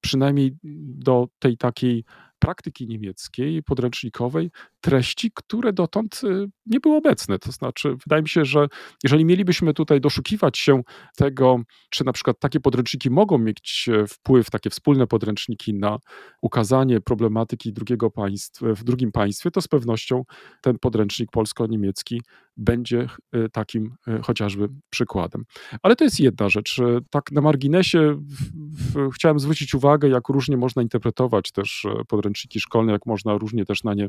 przynajmniej 0.00 0.56
do 0.84 1.28
tej 1.38 1.56
takiej 1.56 2.04
praktyki 2.38 2.86
niemieckiej, 2.86 3.62
podręcznikowej, 3.62 4.50
treści, 4.82 5.30
które 5.34 5.72
dotąd 5.72 6.20
y, 6.24 6.46
nie 6.66 6.80
były 6.80 6.96
obecne. 6.96 7.38
To 7.38 7.52
znaczy, 7.52 7.96
wydaje 8.06 8.22
mi 8.22 8.28
się, 8.28 8.44
że 8.44 8.66
jeżeli 9.04 9.24
mielibyśmy 9.24 9.74
tutaj 9.74 10.00
doszukiwać 10.00 10.58
się 10.58 10.82
tego, 11.16 11.60
czy 11.90 12.04
na 12.04 12.12
przykład 12.12 12.38
takie 12.40 12.60
podręczniki 12.60 13.10
mogą 13.10 13.38
mieć 13.38 13.88
e, 13.92 14.06
wpływ, 14.06 14.50
takie 14.50 14.70
wspólne 14.70 15.06
podręczniki 15.06 15.74
na 15.74 15.98
ukazanie 16.42 17.00
problematyki 17.00 17.72
drugiego 17.72 18.10
państwa, 18.10 18.66
w 18.74 18.84
drugim 18.84 19.12
państwie, 19.12 19.50
to 19.50 19.60
z 19.60 19.68
pewnością 19.68 20.24
ten 20.60 20.78
podręcznik 20.78 21.30
polsko-niemiecki 21.30 22.22
będzie 22.56 23.06
e, 23.32 23.48
takim 23.48 23.94
e, 24.08 24.22
chociażby 24.22 24.68
przykładem. 24.90 25.44
Ale 25.82 25.96
to 25.96 26.04
jest 26.04 26.20
jedna 26.20 26.48
rzecz. 26.48 26.80
Tak 27.10 27.32
na 27.32 27.40
marginesie 27.40 28.14
w, 28.14 28.52
w, 28.92 29.10
chciałem 29.14 29.38
zwrócić 29.38 29.74
uwagę, 29.74 30.08
jak 30.08 30.28
różnie 30.28 30.56
można 30.56 30.82
interpretować 30.82 31.52
też 31.52 31.86
podręczniki 32.08 32.60
szkolne, 32.60 32.92
jak 32.92 33.06
można 33.06 33.38
różnie 33.38 33.64
też 33.64 33.84
na 33.84 33.94
nie 33.94 34.08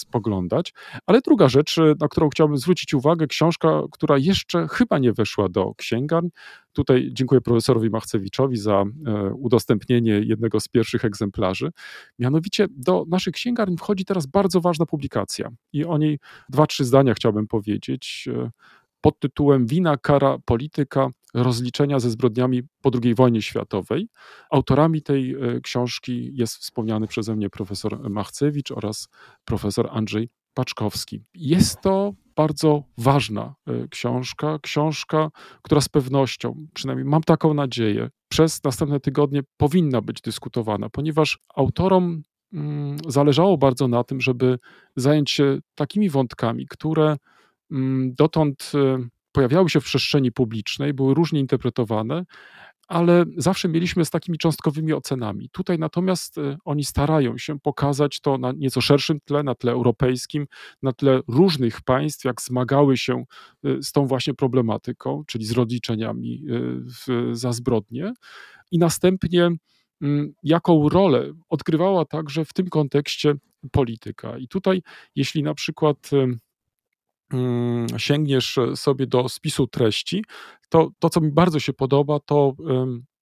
spoglądać. 0.00 0.74
Ale 1.06 1.20
druga 1.20 1.48
rzecz, 1.48 1.78
y, 1.78 1.94
na 2.00 2.08
którą 2.08 2.28
chciałbym 2.28 2.56
zwrócić 2.56 2.94
uwagę, 2.94 3.26
książka, 3.26 3.82
która 3.90 4.18
jeszcze 4.18 4.68
chyba 4.68 4.98
nie 4.98 5.12
weszła 5.12 5.48
do 5.48 5.74
księgarni. 5.74 6.30
Tutaj 6.72 7.10
dziękuję 7.12 7.40
profesorowi 7.40 7.90
Machcewiczowi 7.90 8.56
za 8.56 8.84
e, 9.06 9.34
udostępnienie 9.34 10.12
jednego 10.12 10.60
z 10.60 10.68
pierwszych 10.68 11.04
egzemplarzy. 11.04 11.70
Mianowicie 12.18 12.66
do 12.70 13.04
naszych 13.08 13.34
księgarni 13.34 13.76
wchodzi 13.76 14.04
teraz 14.04 14.26
bardzo 14.26 14.60
ważna 14.60 14.86
publikacja 14.86 15.48
i 15.72 15.84
o 15.84 15.98
niej 15.98 16.18
dwa, 16.48 16.66
trzy 16.66 16.84
zdania 16.84 17.14
chciałbym 17.14 17.46
powiedzieć 17.46 18.28
e, 18.32 18.50
pod 19.00 19.18
tytułem 19.18 19.66
Wina, 19.66 19.96
kara, 19.96 20.38
polityka, 20.44 21.08
rozliczenia 21.34 22.00
ze 22.00 22.10
zbrodniami 22.10 22.62
po 22.82 22.90
II 23.02 23.14
wojnie 23.14 23.42
światowej. 23.42 24.08
Autorami 24.50 25.02
tej 25.02 25.34
e, 25.34 25.60
książki 25.60 26.30
jest 26.34 26.56
wspomniany 26.56 27.06
przeze 27.06 27.36
mnie 27.36 27.50
profesor 27.50 28.10
Machcewicz 28.10 28.70
oraz 28.70 29.08
profesor 29.44 29.88
Andrzej 29.92 30.28
Paczkowski. 30.54 31.22
Jest 31.34 31.80
to 31.80 32.12
bardzo 32.36 32.82
ważna 32.98 33.54
e, 33.66 33.88
książka, 33.88 34.58
książka, 34.62 35.30
która 35.62 35.80
z 35.80 35.88
pewnością, 35.88 36.66
przynajmniej 36.74 37.04
mam 37.04 37.22
taką 37.22 37.54
nadzieję, 37.54 38.10
przez 38.28 38.64
następne 38.64 39.00
tygodnie 39.00 39.40
powinna 39.56 40.00
być 40.00 40.20
dyskutowana, 40.20 40.88
ponieważ 40.90 41.38
autorom 41.54 42.22
mm, 42.52 42.96
zależało 43.08 43.58
bardzo 43.58 43.88
na 43.88 44.04
tym, 44.04 44.20
żeby 44.20 44.58
zająć 44.96 45.30
się 45.30 45.58
takimi 45.74 46.10
wątkami, 46.10 46.66
które 46.66 47.16
dotąd 48.06 48.72
e, 48.74 49.08
pojawiały 49.32 49.70
się 49.70 49.80
w 49.80 49.84
przestrzeni 49.84 50.32
publicznej, 50.32 50.94
były 50.94 51.14
różnie 51.14 51.40
interpretowane, 51.40 52.24
ale 52.88 53.24
zawsze 53.36 53.68
mieliśmy 53.68 54.04
z 54.04 54.10
takimi 54.10 54.38
cząstkowymi 54.38 54.92
ocenami. 54.92 55.48
Tutaj 55.52 55.78
natomiast 55.78 56.38
e, 56.38 56.56
oni 56.64 56.84
starają 56.84 57.38
się 57.38 57.60
pokazać 57.60 58.20
to 58.20 58.38
na 58.38 58.52
nieco 58.52 58.80
szerszym 58.80 59.20
tle, 59.24 59.42
na 59.42 59.54
tle 59.54 59.72
europejskim, 59.72 60.46
na 60.82 60.92
tle 60.92 61.20
różnych 61.28 61.82
państw, 61.82 62.24
jak 62.24 62.42
zmagały 62.42 62.96
się 62.96 63.24
e, 63.64 63.82
z 63.82 63.92
tą 63.92 64.06
właśnie 64.06 64.34
problematyką, 64.34 65.22
czyli 65.26 65.44
z 65.44 65.52
rozliczeniami 65.52 66.44
za 67.32 67.52
zbrodnie. 67.52 68.12
I 68.70 68.78
następnie 68.78 69.50
mm, 70.02 70.32
jaką 70.42 70.88
rolę 70.88 71.32
odgrywała 71.48 72.04
także 72.04 72.44
w 72.44 72.52
tym 72.52 72.68
kontekście 72.68 73.34
polityka. 73.72 74.38
I 74.38 74.48
tutaj, 74.48 74.82
jeśli 75.14 75.42
na 75.42 75.54
przykład 75.54 76.10
Mm, 76.12 76.40
sięgniesz 77.96 78.58
sobie 78.74 79.06
do 79.06 79.28
spisu 79.28 79.66
treści, 79.66 80.24
to 80.68 80.90
to, 80.98 81.10
co 81.10 81.20
mi 81.20 81.30
bardzo 81.32 81.60
się 81.60 81.72
podoba, 81.72 82.20
to 82.20 82.54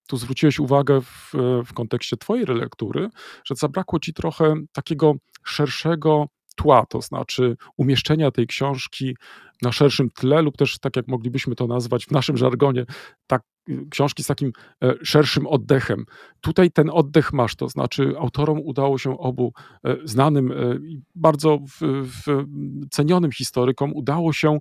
tu 0.08 0.16
zwróciłeś 0.16 0.58
uwagę 0.60 1.00
w, 1.00 1.32
w 1.66 1.72
kontekście 1.72 2.16
Twojej 2.16 2.44
relektury, 2.44 3.08
że 3.44 3.54
zabrakło 3.54 4.00
Ci 4.00 4.14
trochę 4.14 4.54
takiego 4.72 5.14
szerszego 5.44 6.26
tła, 6.58 6.86
to 6.86 7.00
znaczy 7.00 7.56
umieszczenia 7.76 8.30
tej 8.30 8.46
książki 8.46 9.16
na 9.62 9.72
szerszym 9.72 10.10
tle, 10.10 10.42
lub 10.42 10.56
też 10.56 10.78
tak 10.78 10.96
jak 10.96 11.08
moglibyśmy 11.08 11.54
to 11.54 11.66
nazwać 11.66 12.06
w 12.06 12.10
naszym 12.10 12.36
żargonie, 12.36 12.84
tak, 13.26 13.42
książki 13.90 14.22
z 14.22 14.26
takim 14.26 14.52
e, 14.82 14.94
szerszym 15.02 15.46
oddechem. 15.46 16.04
Tutaj 16.40 16.70
ten 16.70 16.90
oddech 16.92 17.32
masz, 17.32 17.56
to 17.56 17.68
znaczy 17.68 18.14
autorom 18.18 18.60
udało 18.64 18.98
się 18.98 19.18
obu 19.18 19.52
e, 19.84 19.96
znanym 20.04 20.52
e, 20.52 20.54
i 20.76 21.00
bardzo 21.14 21.58
w, 21.58 22.04
w 22.04 22.44
cenionym 22.90 23.32
historykom 23.32 23.92
udało 23.94 24.32
się 24.32 24.58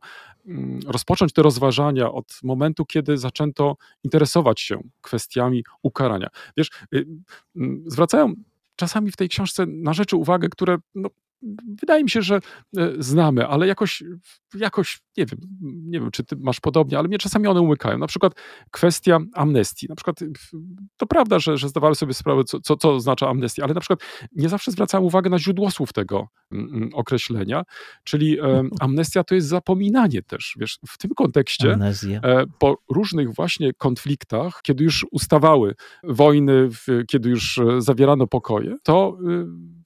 mm, 0.47 0.79
rozpocząć 0.87 1.33
te 1.33 1.41
rozważania 1.41 2.11
od 2.11 2.39
momentu, 2.43 2.85
kiedy 2.85 3.17
zaczęto 3.17 3.75
interesować 4.03 4.61
się 4.61 4.81
kwestiami 5.01 5.63
ukarania. 5.83 6.27
Wiesz, 6.57 6.69
y, 6.93 7.05
mm, 7.55 7.83
zwracają 7.85 8.33
czasami 8.75 9.11
w 9.11 9.15
tej 9.15 9.29
książce 9.29 9.65
na 9.65 9.93
rzeczy 9.93 10.15
uwagę, 10.15 10.49
które 10.49 10.77
no, 10.95 11.09
wydaje 11.81 12.03
mi 12.03 12.09
się, 12.09 12.21
że 12.21 12.35
e, 12.77 12.91
znamy, 12.99 13.47
ale 13.47 13.67
jakoś, 13.67 14.03
jakoś 14.55 14.99
nie 15.17 15.25
wiem, 15.25 15.39
nie 15.61 15.99
wiem, 15.99 16.11
czy 16.11 16.23
ty 16.23 16.35
masz 16.39 16.59
podobnie, 16.59 16.97
ale 16.99 17.07
mnie 17.07 17.17
czasami 17.17 17.47
one 17.47 17.61
umykają. 17.61 17.97
Na 17.97 18.07
przykład 18.07 18.33
kwestia 18.71 19.19
amnestii. 19.33 19.87
Na 19.89 19.95
przykład 19.95 20.19
to 20.97 21.07
prawda, 21.07 21.39
że, 21.39 21.57
że 21.57 21.69
zdawałem 21.69 21.95
sobie 21.95 22.13
sprawę, 22.13 22.43
co, 22.43 22.59
co, 22.59 22.75
co 22.75 22.93
oznacza 22.93 23.29
amnestia, 23.29 23.63
ale 23.63 23.73
na 23.73 23.79
przykład 23.79 23.99
nie 24.31 24.49
zawsze 24.49 24.71
zwracałem 24.71 25.05
uwagę 25.05 25.29
na 25.29 25.39
źródło 25.39 25.71
słów 25.71 25.93
tego 25.93 26.27
mm, 26.51 26.75
mm, 26.75 26.89
określenia, 26.93 27.63
czyli 28.03 28.39
e, 28.39 28.63
amnestia 28.79 29.23
to 29.23 29.35
jest 29.35 29.47
zapominanie 29.47 30.21
też, 30.21 30.55
wiesz, 30.59 30.79
w 30.87 30.97
tym 30.97 31.11
kontekście 31.11 31.73
Amnezja. 31.73 32.19
e, 32.23 32.45
po 32.59 32.77
różnych 32.89 33.35
właśnie 33.35 33.73
konfliktach, 33.73 34.59
kiedy 34.63 34.83
już 34.83 35.05
ustawały 35.11 35.75
wojny, 36.03 36.69
kiedy 37.07 37.29
już 37.29 37.57
e, 37.57 37.81
zawierano 37.81 38.27
pokoje, 38.27 38.75
to 38.83 39.17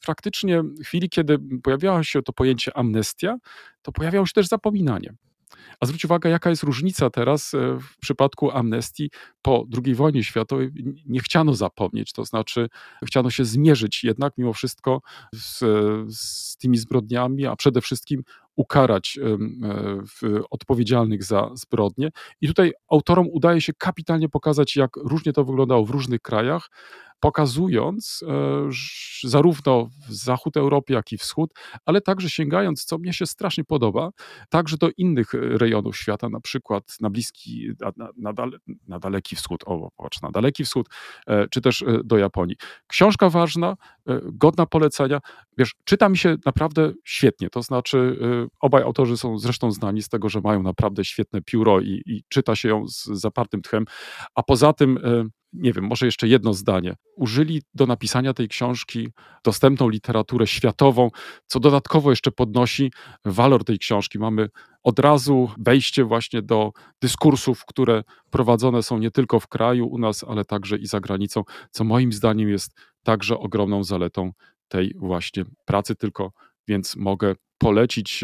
praktycznie 0.06 0.64
w 0.64 0.84
chwili, 0.84 1.10
kiedy 1.10 1.40
pojawiało 1.64 2.04
się 2.04 2.22
to 2.22 2.34
pojęcie 2.34 2.78
amnestia, 2.78 3.38
to 3.82 3.92
pojawiało 3.92 4.26
się 4.26 4.34
też 4.34 4.48
zapominanie. 4.48 5.14
A 5.80 5.86
zwróć 5.86 6.06
uwagę, 6.06 6.30
jaka 6.30 6.50
jest 6.50 6.64
różnica 6.64 7.10
teraz 7.10 7.54
e, 7.54 7.78
w 7.80 7.98
przypadku 7.98 8.52
amnestii 8.52 9.10
po 9.42 9.66
II 9.86 9.96
wojnie 9.96 10.24
światowej. 10.24 10.70
Nie 11.06 11.20
chciano 11.20 11.54
zapomnieć, 11.54 12.14
to 12.14 12.26
znaczy 12.26 12.70
chciano 13.06 13.30
się 13.30 13.46
zmierzyć 13.46 14.04
jednak 14.04 14.34
mimo 14.38 14.54
wszystko 14.54 15.02
z, 15.34 15.60
z 16.18 16.58
tymi 16.58 16.78
zbrodniami, 16.78 17.46
a 17.46 17.56
przede 17.56 17.82
wszystkim 17.82 18.24
ukarać 18.56 19.20
e, 19.22 20.42
odpowiedzialnych 20.50 21.24
za 21.24 21.50
zbrodnie. 21.54 22.10
I 22.42 22.48
tutaj 22.48 22.72
autorom 22.90 23.28
udaje 23.32 23.62
się 23.62 23.74
kapitalnie 23.74 24.30
pokazać, 24.30 24.76
jak 24.76 24.96
różnie 24.96 25.34
to 25.34 25.46
wyglądało 25.46 25.86
w 25.86 25.90
różnych 25.90 26.22
krajach, 26.22 26.70
pokazując 27.22 28.24
e, 28.28 28.70
zarówno 29.24 29.90
zachód 30.10 30.58
Europy, 30.58 30.94
jak 30.94 31.12
i 31.12 31.18
wschód, 31.18 31.54
ale 31.86 32.02
także 32.02 32.30
sięgając, 32.30 32.86
co 32.86 32.98
mnie 32.98 33.14
się 33.14 33.26
strasznie 33.26 33.64
podoba, 33.64 34.10
także 34.50 34.78
do 34.78 34.90
innych 34.98 35.34
rejonów 35.34 35.98
świata, 35.98 36.30
na 36.30 36.40
przykład 36.40 36.84
na 37.02 37.10
bliski, 37.10 37.70
na, 37.98 38.10
na, 38.18 38.34
na 38.88 39.00
daleki 39.00 39.36
wschód, 39.36 39.64
o, 39.66 39.92
popatrz, 39.98 40.22
na 40.22 40.32
daleki 40.32 40.66
wschód, 40.66 40.90
e, 41.28 41.48
czy 41.48 41.62
też 41.62 41.82
e, 41.82 41.86
do 42.04 42.18
Japonii. 42.18 42.56
Książka 42.88 43.30
ważna, 43.30 43.76
godna 44.24 44.66
polecenia. 44.66 45.20
Wiesz, 45.58 45.76
czyta 45.84 46.10
mi 46.10 46.18
się 46.18 46.36
naprawdę 46.46 46.94
świetnie, 47.04 47.50
to 47.50 47.62
znaczy 47.62 48.20
obaj 48.60 48.84
autorzy 48.84 49.18
są 49.18 49.38
zresztą 49.38 49.72
znani 49.72 50.02
z 50.02 50.10
tego, 50.10 50.30
że 50.30 50.42
mają 50.42 50.64
naprawdę 50.64 51.06
świetne 51.06 51.42
pióro 51.42 51.80
i, 51.80 52.04
i 52.06 52.24
czyta 52.30 52.56
się 52.56 52.70
ją 52.70 52.88
z 52.88 53.06
zapartym 53.06 53.62
tchem, 53.62 53.86
a 54.36 54.44
poza 54.44 54.74
tym 54.74 55.00
nie 55.54 55.74
wiem, 55.74 55.86
może 55.86 56.06
jeszcze 56.06 56.28
jedno 56.28 56.54
zdanie. 56.54 56.96
Użyli 57.16 57.62
do 57.74 57.86
napisania 57.86 58.34
tej 58.34 58.48
książki 58.48 59.10
dostępną 59.44 59.90
literaturę 59.90 60.48
światową, 60.48 61.10
co 61.46 61.60
dodatkowo 61.60 62.10
jeszcze 62.10 62.32
podnosi 62.32 62.92
walor 63.26 63.64
tej 63.64 63.80
książki. 63.80 64.20
Mamy 64.20 64.50
od 64.84 65.00
razu 65.00 65.50
wejście 65.58 66.04
właśnie 66.04 66.42
do 66.42 66.72
dyskursów, 67.02 67.66
które 67.66 68.04
prowadzone 68.30 68.84
są 68.84 68.98
nie 68.98 69.12
tylko 69.12 69.40
w 69.40 69.48
kraju 69.48 69.88
u 69.88 69.98
nas, 69.98 70.24
ale 70.28 70.46
także 70.46 70.78
i 70.78 70.88
za 70.88 71.00
granicą, 71.00 71.44
co 71.72 71.84
moim 71.84 72.14
zdaniem 72.14 72.50
jest 72.50 72.76
także 73.04 73.38
ogromną 73.38 73.84
zaletą 73.84 74.32
tej 74.68 74.94
właśnie 74.96 75.46
pracy, 75.66 75.96
tylko 75.96 76.32
więc 76.68 76.96
mogę 76.96 77.36
polecić. 77.58 78.24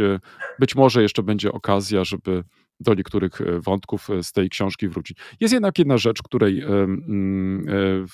Być 0.60 0.76
może 0.76 1.02
jeszcze 1.02 1.24
będzie 1.24 1.52
okazja, 1.52 2.04
żeby 2.04 2.44
do 2.80 2.94
niektórych 2.94 3.42
e, 3.42 3.60
wątków 3.60 4.10
e, 4.10 4.24
z 4.24 4.32
tej 4.32 4.50
książki 4.50 4.88
wrócić. 4.88 5.18
Jest 5.40 5.54
jednak 5.54 5.80
jedna 5.80 5.98
rzecz, 5.98 6.22
której, 6.22 6.62
e, 6.62 6.68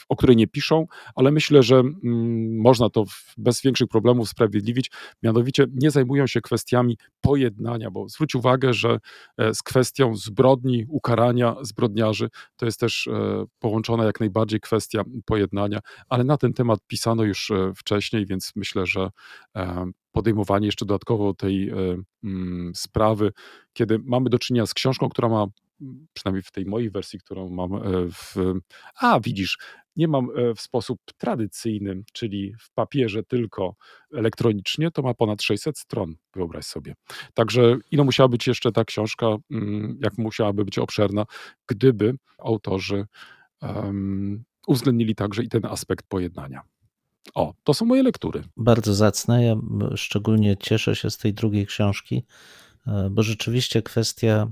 o 0.09 0.15
której 0.15 0.35
nie 0.35 0.47
piszą, 0.47 0.87
ale 1.15 1.31
myślę, 1.31 1.63
że 1.63 1.83
można 2.61 2.89
to 2.89 3.03
bez 3.37 3.61
większych 3.61 3.87
problemów 3.87 4.23
usprawiedliwić. 4.23 4.91
Mianowicie 5.23 5.65
nie 5.73 5.91
zajmują 5.91 6.27
się 6.27 6.41
kwestiami 6.41 6.97
pojednania, 7.21 7.91
bo 7.91 8.09
zwróć 8.09 8.35
uwagę, 8.35 8.73
że 8.73 8.99
z 9.53 9.63
kwestią 9.63 10.15
zbrodni, 10.15 10.85
ukarania 10.89 11.55
zbrodniarzy 11.61 12.29
to 12.55 12.65
jest 12.65 12.79
też 12.79 13.09
połączona 13.59 14.05
jak 14.05 14.19
najbardziej 14.19 14.59
kwestia 14.59 15.03
pojednania, 15.25 15.79
ale 16.09 16.23
na 16.23 16.37
ten 16.37 16.53
temat 16.53 16.79
pisano 16.87 17.23
już 17.23 17.51
wcześniej, 17.75 18.25
więc 18.25 18.51
myślę, 18.55 18.85
że 18.85 19.09
podejmowanie 20.13 20.65
jeszcze 20.65 20.85
dodatkowo 20.85 21.33
tej 21.33 21.69
e, 21.69 21.75
mm, 22.23 22.71
sprawy, 22.75 23.31
kiedy 23.73 23.99
mamy 23.99 24.29
do 24.29 24.39
czynienia 24.39 24.65
z 24.65 24.73
książką, 24.73 25.09
która 25.09 25.29
ma, 25.29 25.47
przynajmniej 26.13 26.43
w 26.43 26.51
tej 26.51 26.65
mojej 26.65 26.89
wersji, 26.89 27.19
którą 27.19 27.49
mam 27.49 27.75
e, 27.75 27.79
w. 28.11 28.35
A, 28.99 29.19
widzisz, 29.19 29.57
nie 29.95 30.07
mam 30.07 30.29
e, 30.35 30.55
w 30.55 30.61
sposób 30.61 30.99
tradycyjny, 31.17 32.03
czyli 32.13 32.53
w 32.59 32.71
papierze 32.73 33.23
tylko 33.23 33.75
elektronicznie, 34.13 34.91
to 34.91 35.01
ma 35.01 35.13
ponad 35.13 35.41
600 35.41 35.79
stron, 35.79 36.15
wyobraź 36.35 36.65
sobie. 36.65 36.93
Także 37.33 37.77
ile 37.91 38.03
musiała 38.03 38.29
być 38.29 38.47
jeszcze 38.47 38.71
ta 38.71 38.85
książka, 38.85 39.27
mm, 39.51 39.99
jak 40.03 40.17
musiałaby 40.17 40.65
być 40.65 40.79
obszerna, 40.79 41.25
gdyby 41.67 42.15
autorzy 42.37 43.05
em, 43.61 44.43
uwzględnili 44.67 45.15
także 45.15 45.43
i 45.43 45.49
ten 45.49 45.65
aspekt 45.65 46.05
pojednania. 46.07 46.72
O, 47.35 47.53
to 47.63 47.73
są 47.73 47.85
moje 47.85 48.03
lektury. 48.03 48.43
Bardzo 48.57 48.93
zacne. 48.93 49.43
Ja 49.45 49.55
szczególnie 49.95 50.57
cieszę 50.57 50.95
się 50.95 51.09
z 51.09 51.17
tej 51.17 51.33
drugiej 51.33 51.65
książki, 51.65 52.23
e, 52.87 53.09
bo 53.11 53.23
rzeczywiście 53.23 53.81
kwestia, 53.81 54.51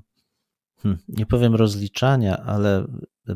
hmm, 0.78 1.02
nie 1.08 1.26
powiem 1.26 1.56
rozliczania, 1.56 2.38
ale 2.38 2.86
e, 3.30 3.36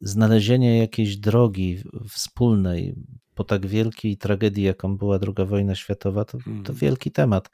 znalezienie 0.00 0.78
jakiejś 0.78 1.16
drogi 1.16 1.78
wspólnej 2.08 2.94
po 3.34 3.44
tak 3.44 3.66
wielkiej 3.66 4.16
tragedii, 4.16 4.64
jaką 4.64 4.96
była 4.96 5.18
II 5.22 5.46
wojna 5.46 5.74
światowa, 5.74 6.24
to, 6.24 6.38
to 6.38 6.50
Mhm. 6.50 6.78
wielki 6.78 7.10
temat. 7.10 7.50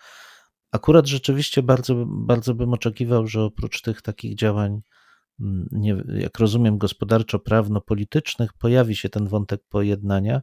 Akurat 0.72 1.07
rzeczywiście 1.07 1.62
bardzo, 1.62 2.05
bardzo 2.07 2.55
bym 2.55 2.72
oczekiwał, 2.72 3.27
że 3.27 3.42
oprócz 3.42 3.83
tych 3.83 4.03
takich 4.03 4.35
działań, 4.35 4.81
nie, 5.72 5.96
jak 6.09 6.38
rozumiem, 6.38 6.79
gospodarczo-prawno-politycznych, 6.79 8.53
pojawi 8.59 8.96
się 8.96 9.09
ten 9.09 9.27
wątek 9.29 9.61
pojednania, 9.68 10.42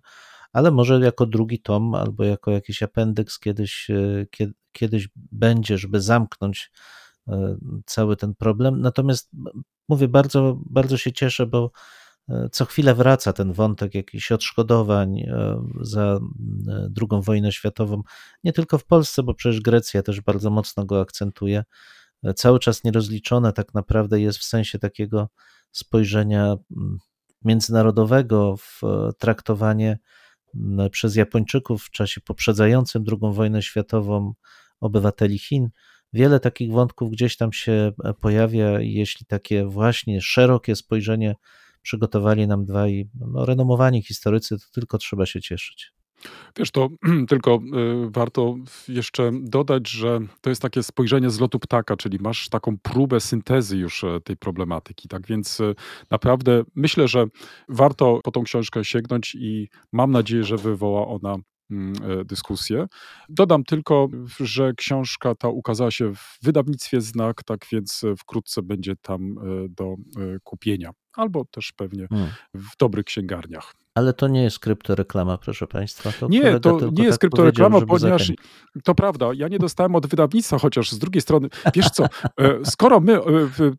ale 0.53 0.71
może 0.71 0.99
jako 0.99 1.25
drugi 1.25 1.59
tom 1.59 1.95
albo 1.95 2.23
jako 2.23 2.51
jakiś 2.51 2.83
apendyks 2.83 3.39
kiedyś, 3.39 3.89
e, 3.89 4.25
kie- 4.31 4.51
kiedyś 4.71 5.09
będzie, 5.15 5.77
żeby 5.77 6.01
zamknąć 6.01 6.71
e, 7.27 7.57
cały 7.85 8.15
ten 8.15 8.35
problem. 8.35 8.81
Natomiast 8.81 9.31
mówię, 9.89 10.07
bardzo, 10.07 10.57
bardzo 10.65 10.97
się 10.97 11.11
cieszę, 11.11 11.45
bo 11.45 11.71
e, 12.29 12.49
co 12.51 12.65
chwilę 12.65 12.95
wraca 12.95 13.33
ten 13.33 13.53
wątek 13.53 13.95
jakichś 13.95 14.31
odszkodowań 14.31 15.23
za 15.81 16.19
II 17.01 17.21
wojnę 17.21 17.51
światową. 17.51 18.01
Nie 18.43 18.53
tylko 18.53 18.77
w 18.77 18.85
Polsce, 18.85 19.23
bo 19.23 19.33
przecież 19.33 19.61
Grecja 19.61 20.03
też 20.03 20.21
bardzo 20.21 20.49
mocno 20.49 20.85
go 20.85 21.01
akcentuje. 21.01 21.63
Cały 22.35 22.59
czas 22.59 22.83
nierozliczone 22.83 23.53
tak 23.53 23.73
naprawdę 23.73 24.21
jest 24.21 24.39
w 24.39 24.43
sensie 24.43 24.79
takiego 24.79 25.29
spojrzenia 25.71 26.55
międzynarodowego 27.45 28.55
w 28.57 28.81
traktowanie 29.19 29.99
przez 30.91 31.15
Japończyków 31.15 31.83
w 31.83 31.91
czasie 31.91 32.21
poprzedzającym 32.21 33.03
II 33.07 33.33
wojnę 33.33 33.61
światową 33.61 34.33
obywateli 34.79 35.39
Chin. 35.39 35.69
Wiele 36.13 36.39
takich 36.39 36.71
wątków 36.71 37.11
gdzieś 37.11 37.37
tam 37.37 37.53
się 37.53 37.91
e, 38.03 38.13
pojawia, 38.13 38.79
jeśli 38.79 39.25
takie 39.25 39.65
właśnie 39.65 40.21
szerokie 40.21 40.75
spojrzenie 40.75 41.35
przygotowali 41.81 42.47
nam 42.47 42.65
dwaj 42.65 43.09
no, 43.19 43.45
renomowani 43.45 44.03
historycy, 44.03 44.59
to 44.59 44.65
tylko 44.71 44.97
trzeba 44.97 45.25
się 45.25 45.41
cieszyć. 45.41 45.93
Wiesz, 46.57 46.71
to 46.71 46.89
tylko 47.29 47.55
y, 47.55 48.09
warto 48.11 48.55
jeszcze 48.87 49.31
dodać, 49.41 49.89
że 49.89 50.19
to 50.41 50.49
jest 50.49 50.61
takie 50.61 50.83
spojrzenie 50.83 51.29
z 51.29 51.39
lotu 51.39 51.59
ptaka, 51.59 51.97
czyli 51.97 52.17
masz 52.21 52.49
taką 52.49 52.77
próbę 52.77 53.19
syntezy 53.19 53.77
już 53.77 54.03
e, 54.03 54.19
tej 54.21 54.37
problematyki. 54.37 55.07
Tak 55.07 55.27
więc 55.27 55.59
y, 55.59 55.75
naprawdę 56.11 56.63
myślę, 56.75 57.07
że 57.07 57.25
warto 57.69 58.19
po 58.23 58.31
tą 58.31 58.43
książkę 58.43 58.85
sięgnąć 58.85 59.35
i 59.35 59.69
mam 59.91 60.11
nadzieję, 60.11 60.43
że 60.43 60.57
wywoła 60.57 61.07
ona 61.07 61.35
mm, 61.71 61.93
e, 62.19 62.25
dyskusję. 62.25 62.87
Dodam 63.29 63.63
tylko, 63.63 64.07
że 64.39 64.73
książka 64.73 65.35
ta 65.35 65.47
ukazała 65.49 65.91
się 65.91 66.13
w 66.15 66.37
wydawnictwie 66.43 67.01
Znak, 67.01 67.43
tak 67.43 67.65
więc 67.71 68.03
e, 68.03 68.15
wkrótce 68.15 68.61
będzie 68.61 68.95
tam 68.95 69.21
e, 69.37 69.69
do 69.69 69.85
e, 69.85 69.95
kupienia. 70.43 70.91
Albo 71.13 71.45
też 71.45 71.71
pewnie 71.71 72.07
Hmm. 72.07 72.29
w 72.53 72.77
dobrych 72.77 73.05
księgarniach. 73.05 73.73
Ale 73.95 74.13
to 74.13 74.27
nie 74.27 74.43
jest 74.43 74.59
kryptoreklama, 74.59 75.37
proszę 75.37 75.67
Państwa. 75.67 76.11
To 76.19 76.27
Nie, 76.27 76.59
to 76.59 76.79
nie 76.91 77.03
jest 77.03 77.11
tak 77.13 77.19
kryptoreklama, 77.19 77.81
powiedział, 77.81 78.19
żeby 78.19 78.35
ponieważ 78.35 78.83
to 78.83 78.95
prawda, 78.95 79.29
ja 79.35 79.47
nie 79.47 79.59
dostałem 79.59 79.95
od 79.95 80.07
wydawnictwa, 80.07 80.57
chociaż 80.57 80.91
z 80.91 80.99
drugiej 80.99 81.21
strony, 81.21 81.47
wiesz 81.75 81.89
co, 81.89 82.05
e, 82.05 82.09
skoro 82.65 82.99
my 82.99 83.13
e, 83.15 83.21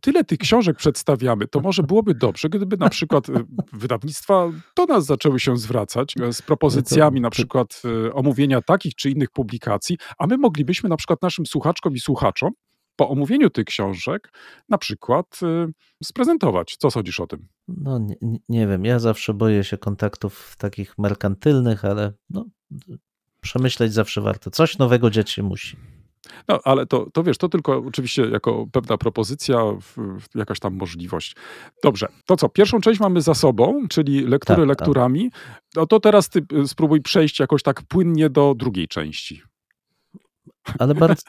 tyle 0.00 0.24
tych 0.24 0.38
książek 0.38 0.76
przedstawiamy, 0.76 1.46
to 1.48 1.60
może 1.60 1.82
byłoby 1.82 2.14
dobrze, 2.14 2.48
gdyby 2.48 2.76
na 2.76 2.88
przykład 2.88 3.28
e, 3.28 3.32
wydawnictwa 3.72 4.50
do 4.76 4.84
nas 4.84 5.04
zaczęły 5.06 5.40
się 5.40 5.56
zwracać 5.56 6.14
z 6.32 6.42
propozycjami 6.42 7.20
na 7.20 7.28
to- 7.28 7.32
przykład 7.32 7.82
omówienia 8.12 8.62
takich 8.62 8.94
czy 8.94 9.10
innych 9.10 9.30
publikacji, 9.30 9.98
a 10.18 10.26
my 10.26 10.38
moglibyśmy 10.38 10.88
na 10.88 10.96
przykład 10.96 11.22
naszym 11.22 11.46
słuchaczkom 11.46 11.94
i 11.94 12.00
słuchaczom 12.00 12.50
po 12.96 13.08
omówieniu 13.08 13.50
tych 13.50 13.64
książek 13.64 14.32
na 14.68 14.78
przykład 14.78 15.40
e, 15.42 15.66
sprezentować. 16.04 16.76
Co 16.78 16.90
sądzisz 16.90 17.20
o 17.20 17.26
tym? 17.26 17.48
No 17.68 17.98
nie, 17.98 18.16
nie- 18.48 18.66
wiem, 18.66 18.84
ja 18.84 18.98
zawsze 18.98 19.34
boję 19.34 19.64
się 19.64 19.78
kontaktów 19.78 20.54
takich 20.58 20.98
merkantylnych, 20.98 21.84
ale 21.84 22.12
no, 22.30 22.44
przemyśleć 23.40 23.92
zawsze 23.92 24.20
warto. 24.20 24.50
Coś 24.50 24.78
nowego 24.78 25.10
dziać 25.10 25.30
się 25.30 25.42
musi. 25.42 25.76
No, 26.48 26.60
ale 26.64 26.86
to, 26.86 27.10
to 27.12 27.22
wiesz, 27.22 27.38
to 27.38 27.48
tylko 27.48 27.82
oczywiście 27.86 28.22
jako 28.22 28.66
pewna 28.72 28.98
propozycja, 28.98 29.58
jakaś 30.34 30.60
tam 30.60 30.74
możliwość. 30.74 31.36
Dobrze, 31.82 32.08
to 32.26 32.36
co, 32.36 32.48
pierwszą 32.48 32.80
część 32.80 33.00
mamy 33.00 33.20
za 33.20 33.34
sobą, 33.34 33.88
czyli 33.88 34.20
lektury 34.20 34.56
Tak, 34.56 34.68
tak. 34.68 34.68
lekturami. 34.68 35.30
No 35.76 35.86
to 35.86 36.00
teraz 36.00 36.28
ty 36.28 36.46
y, 36.52 36.68
spróbuj 36.68 37.00
przejść 37.02 37.40
jakoś 37.40 37.62
tak 37.62 37.82
płynnie 37.82 38.30
do 38.30 38.54
drugiej 38.56 38.88
części. 38.88 39.42
Ale 40.78 40.94
bardzo, 40.94 41.22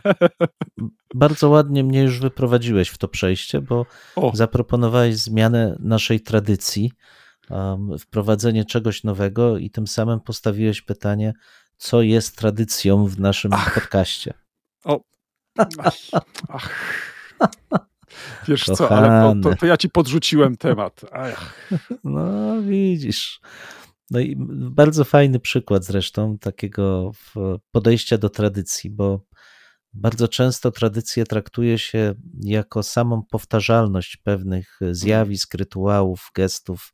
bardzo 1.15 1.49
ładnie 1.49 1.83
mnie 1.83 2.01
już 2.01 2.19
wyprowadziłeś 2.19 2.89
w 2.89 2.97
to 2.97 3.07
przejście, 3.07 3.61
bo 3.61 3.85
O, 4.15 4.31
zaproponowałeś 4.33 5.15
zmianę 5.15 5.75
naszej 5.79 6.21
tradycji, 6.21 6.91
um, 7.49 7.99
wprowadzenie 7.99 8.65
czegoś 8.65 9.03
nowego 9.03 9.57
i 9.57 9.69
tym 9.69 9.87
samym 9.87 10.19
postawiłeś 10.19 10.81
pytanie, 10.81 11.33
co 11.77 12.01
jest 12.01 12.37
tradycją 12.37 13.07
w 13.07 13.19
naszym 13.19 13.51
podcaście. 13.73 14.33
ach, 15.77 15.95
ach. 16.49 16.95
Wiesz 18.47 18.65
co, 18.65 18.91
ale 18.91 19.33
to, 19.43 19.49
to, 19.49 19.55
to 19.55 19.65
ja 19.65 19.77
ci 19.77 19.89
podrzuciłem 19.89 20.57
temat. 20.57 21.01
Ach. 21.11 21.69
No, 22.03 22.61
widzisz. 22.61 23.39
No 24.11 24.19
i 24.19 24.35
bardzo 24.69 25.03
fajny 25.03 25.39
przykład 25.39 25.85
zresztą 25.85 26.37
takiego 26.37 27.11
podejścia 27.71 28.17
do 28.17 28.29
tradycji, 28.29 28.89
bo 28.89 29.21
bardzo 29.93 30.27
często 30.27 30.71
tradycję 30.71 31.25
traktuje 31.25 31.79
się 31.79 32.13
jako 32.41 32.83
samą 32.83 33.23
powtarzalność 33.23 34.17
pewnych 34.17 34.79
zjawisk, 34.91 35.53
rytuałów, 35.53 36.31
gestów. 36.35 36.93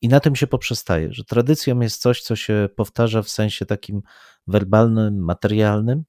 I 0.00 0.08
na 0.08 0.20
tym 0.20 0.36
się 0.36 0.46
poprzestaje, 0.46 1.12
że 1.12 1.24
tradycją 1.24 1.80
jest 1.80 2.00
coś, 2.00 2.22
co 2.22 2.36
się 2.36 2.68
powtarza 2.76 3.22
w 3.22 3.28
sensie 3.28 3.66
takim 3.66 4.02
werbalnym, 4.46 5.24
materialnym, 5.24 6.04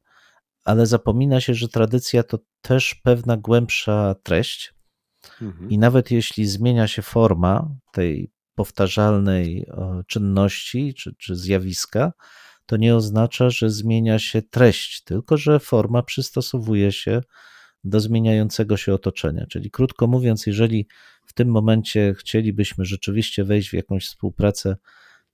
ale 0.63 0.85
zapomina 0.85 1.41
się, 1.41 1.53
że 1.53 1.67
tradycja 1.67 2.23
to 2.23 2.39
też 2.61 2.95
pewna 2.95 3.37
głębsza 3.37 4.15
treść, 4.23 4.75
Mhm. 5.41 5.69
i 5.69 5.77
nawet 5.77 6.11
jeśli 6.11 6.45
zmienia 6.47 6.87
się 6.87 7.01
forma 7.01 7.75
tej 7.91 8.31
powtarzalnej 8.55 9.65
e, 9.67 10.03
czynności 10.07 10.93
czy, 10.93 11.15
czy 11.17 11.35
zjawiska, 11.35 12.13
to 12.65 12.77
nie 12.77 12.95
oznacza, 12.95 13.49
że 13.49 13.69
zmienia 13.69 14.19
się 14.19 14.41
treść, 14.41 15.03
tylko 15.03 15.37
że 15.37 15.59
forma 15.59 16.03
przystosowuje 16.03 16.91
się 16.91 17.21
do 17.83 17.99
zmieniającego 17.99 18.77
się 18.77 18.93
otoczenia. 18.93 19.45
Czyli 19.49 19.71
krótko 19.71 20.07
mówiąc, 20.07 20.47
jeżeli 20.47 20.87
w 21.25 21.33
tym 21.33 21.47
momencie 21.47 22.13
chcielibyśmy 22.17 22.85
rzeczywiście 22.85 23.43
wejść 23.43 23.69
w 23.69 23.73
jakąś 23.73 24.05
współpracę 24.05 24.75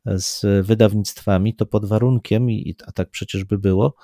z 0.05 0.65
wydawnictwami, 0.65 1.55
to 1.55 1.65
pod 1.65 1.85
warunkiem, 1.85 2.47
a 2.87 2.91
tak 2.91 3.09
przecież 3.09 3.43
by 3.43 3.57
było, 3.57 3.95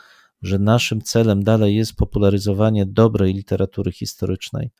że 0.42 0.60
naszym 0.60 1.02
celem 1.02 1.44
dalej 1.44 1.76
jest 1.76 1.96
popularyzowanie 1.96 2.86
dobrej 2.86 3.34
literatury 3.34 3.92
historycznej, 3.92 4.72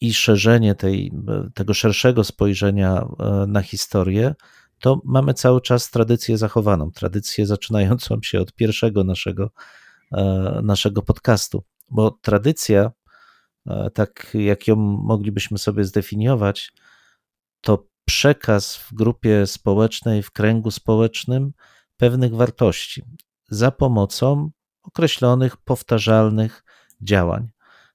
i 0.00 0.14
szerzenie 0.14 0.74
tej, 0.74 1.12
tego 1.54 1.74
szerszego 1.74 2.24
spojrzenia 2.24 3.06
e, 3.18 3.46
na 3.48 3.62
historię, 3.62 4.34
to 4.78 5.00
mamy 5.04 5.34
cały 5.34 5.60
czas 5.60 5.90
tradycję 5.90 6.38
zachowaną, 6.38 6.90
tradycję 6.90 7.46
zaczynającą 7.46 8.22
się 8.22 8.40
od 8.40 8.52
pierwszego 8.52 9.04
naszego, 9.04 9.50
e, 10.12 10.60
naszego 10.62 11.02
podcastu. 11.02 11.64
bo 11.90 12.10
tradycja, 12.10 12.90
e, 13.66 13.90
tak 13.90 14.30
jak 14.34 14.68
ją 14.68 14.76
moglibyśmy 14.76 15.58
sobie 15.58 15.84
zdefiniować, 15.84 16.72
to 17.60 17.86
przekaz 18.04 18.76
w 18.76 18.94
grupie 18.94 19.46
społecznej, 19.46 20.22
w 20.22 20.30
kręgu 20.30 20.70
społecznym 20.70 21.52
pewnych 21.96 22.34
wartości 22.34 23.02
za 23.48 23.70
pomocą 23.70 24.50
określonych, 24.82 25.56
powtarzalnych 25.56 26.64
działań. 27.00 27.48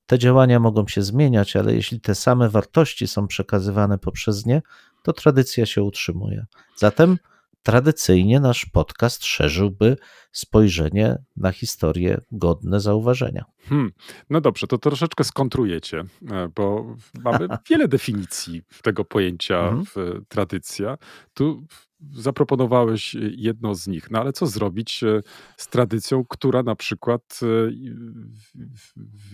Te 0.10 0.19
działania 0.19 0.60
mogą 0.60 0.88
się 0.88 1.02
zmieniać, 1.02 1.56
ale 1.56 1.74
jeśli 1.74 2.02
te 2.02 2.15
same 2.15 2.50
wartości 2.50 3.08
są 3.08 3.28
przekazywane 3.28 3.98
poprzez 3.98 4.45
nie, 4.45 4.62
to 5.04 5.13
tradycja 5.13 5.65
się 5.65 5.84
utrzymuje. 5.84 6.45
Zatem 6.76 7.17
tradycyjnie 7.63 8.39
nasz 8.39 8.65
podcast 8.65 9.26
szerzyłby 9.26 9.98
spojrzenie 10.32 11.17
na 11.38 11.52
historię 11.52 12.22
godne 12.32 12.80
zauważenia. 12.80 13.45
Hmm. 13.69 13.91
No 14.30 14.41
dobrze, 14.41 14.67
to 14.67 14.78
troszeczkę 14.78 15.24
skontrujecie, 15.24 16.04
e, 16.32 16.50
bo 16.56 16.95
mamy 17.24 17.48
wiele 17.69 17.88
definicji 17.88 18.62
tego 18.84 19.06
pojęcia 19.06 19.60
Mhm. 19.60 19.86
w 19.86 20.22
tradycja. 20.28 20.98
Tu 21.34 21.65
zaproponowałeś 22.12 23.15
jedną 23.32 23.76
z 23.76 23.88
nich, 23.88 24.12
no 24.12 24.19
ale 24.19 24.34
co 24.34 24.48
zrobić 24.48 25.04
e, 25.04 25.22
z 25.58 25.67
tradycją, 25.67 26.26
która 26.30 26.63
na 26.63 26.76
przykład 26.76 27.39
e, 27.43 27.72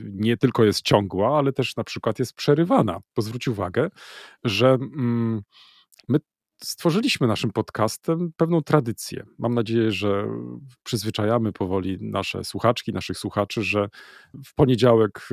nie 0.04 0.38
tylko 0.38 0.64
jest 0.64 0.82
ciągła, 0.82 1.38
ale 1.38 1.54
też 1.54 1.76
na 1.76 1.84
przykład 1.84 2.20
jest 2.20 2.34
przerywana. 2.34 3.00
Bo 3.16 3.22
zwróć 3.22 3.48
uwagę, 3.48 3.90
że 4.44 4.68
mm, 4.70 5.42
my 6.08 6.20
stworzyliśmy 6.64 7.28
naszym 7.28 7.52
podcastem 7.52 8.32
pewną 8.38 8.62
tradycję. 8.62 9.26
Mam 9.40 9.54
nadzieję, 9.54 9.92
że 9.92 10.28
przyzwyczajamy 10.84 11.54
powoli 11.54 11.98
nasze 12.02 12.44
słuchaczki, 12.44 12.94
naszych 12.94 13.18
słuchaczy, 13.18 13.64
że 13.64 13.90
w 14.46 14.54
poniedziałek 14.56 15.30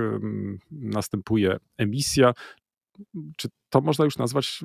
następuje 0.70 1.56
emisja. 1.78 2.32
Czy 3.36 3.48
to 3.70 3.80
można 3.80 4.04
już 4.04 4.18
nazwać 4.18 4.64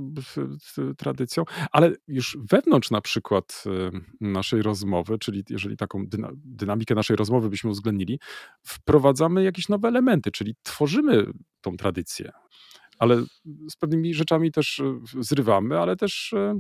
tradycją? 0.98 1.44
Ale 1.72 1.92
już 2.08 2.38
wewnątrz 2.52 2.92
na 2.92 3.02
przykład 3.02 3.64
naszej 4.22 4.62
rozmowy, 4.62 5.20
czyli 5.20 5.44
jeżeli 5.50 5.78
taką 5.78 6.08
dyna, 6.08 6.30
dynamikę 6.36 6.96
naszej 6.96 7.16
rozmowy 7.16 7.50
byśmy 7.50 7.70
uwzględnili, 7.70 8.20
wprowadzamy 8.64 9.44
jakieś 9.44 9.70
nowe 9.70 9.88
elementy, 9.88 10.32
czyli 10.32 10.56
tworzymy 10.64 11.26
tą 11.62 11.78
tradycję 11.78 12.32
ale 13.00 13.24
z 13.70 13.76
pewnymi 13.76 14.14
rzeczami 14.14 14.52
też 14.52 14.80
e, 14.80 15.00
zrywamy, 15.20 15.80
ale 15.80 15.96
też 15.96 16.34
e, 16.34 16.60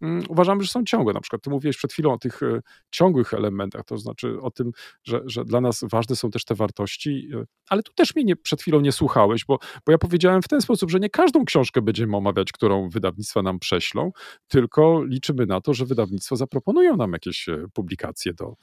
mm, 0.00 0.24
uważamy, 0.28 0.62
że 0.62 0.68
są 0.68 0.84
ciągłe. 0.84 1.12
Na 1.12 1.20
przykład 1.20 1.42
ty 1.42 1.50
mówiłeś 1.50 1.76
przed 1.76 1.92
chwilą 1.92 2.12
o 2.12 2.18
tych 2.18 2.42
e, 2.42 2.60
ciągłych 2.90 3.34
elementach, 3.34 3.84
to 3.84 3.98
znaczy 3.98 4.40
o 4.40 4.50
tym, 4.50 4.72
że, 5.04 5.20
że 5.26 5.44
dla 5.44 5.60
nas 5.60 5.84
ważne 5.90 6.16
są 6.16 6.30
też 6.30 6.44
te 6.44 6.54
wartości, 6.54 7.28
ale 7.68 7.82
tu 7.82 7.92
też 7.92 8.14
mnie 8.14 8.24
nie, 8.24 8.36
przed 8.36 8.60
chwilą 8.62 8.80
nie 8.80 8.92
słuchałeś, 8.92 9.44
bo, 9.44 9.58
bo 9.86 9.92
ja 9.92 9.98
powiedziałem 9.98 10.42
w 10.42 10.48
ten 10.48 10.60
sposób, 10.60 10.90
że 10.90 11.00
nie 11.00 11.10
każdą 11.10 11.44
książkę 11.44 11.82
będziemy 11.82 12.16
omawiać, 12.16 12.52
którą 12.52 12.88
wydawnictwa 12.88 13.42
nam 13.42 13.58
prześlą, 13.58 14.12
tylko 14.48 15.04
liczymy 15.04 15.46
na 15.46 15.60
to, 15.60 15.74
że 15.74 15.86
wydawnictwo 15.86 16.36
zaproponują 16.36 16.96
nam 16.96 17.12
jakieś 17.12 17.46
publikacje 17.72 18.34
do 18.34 18.54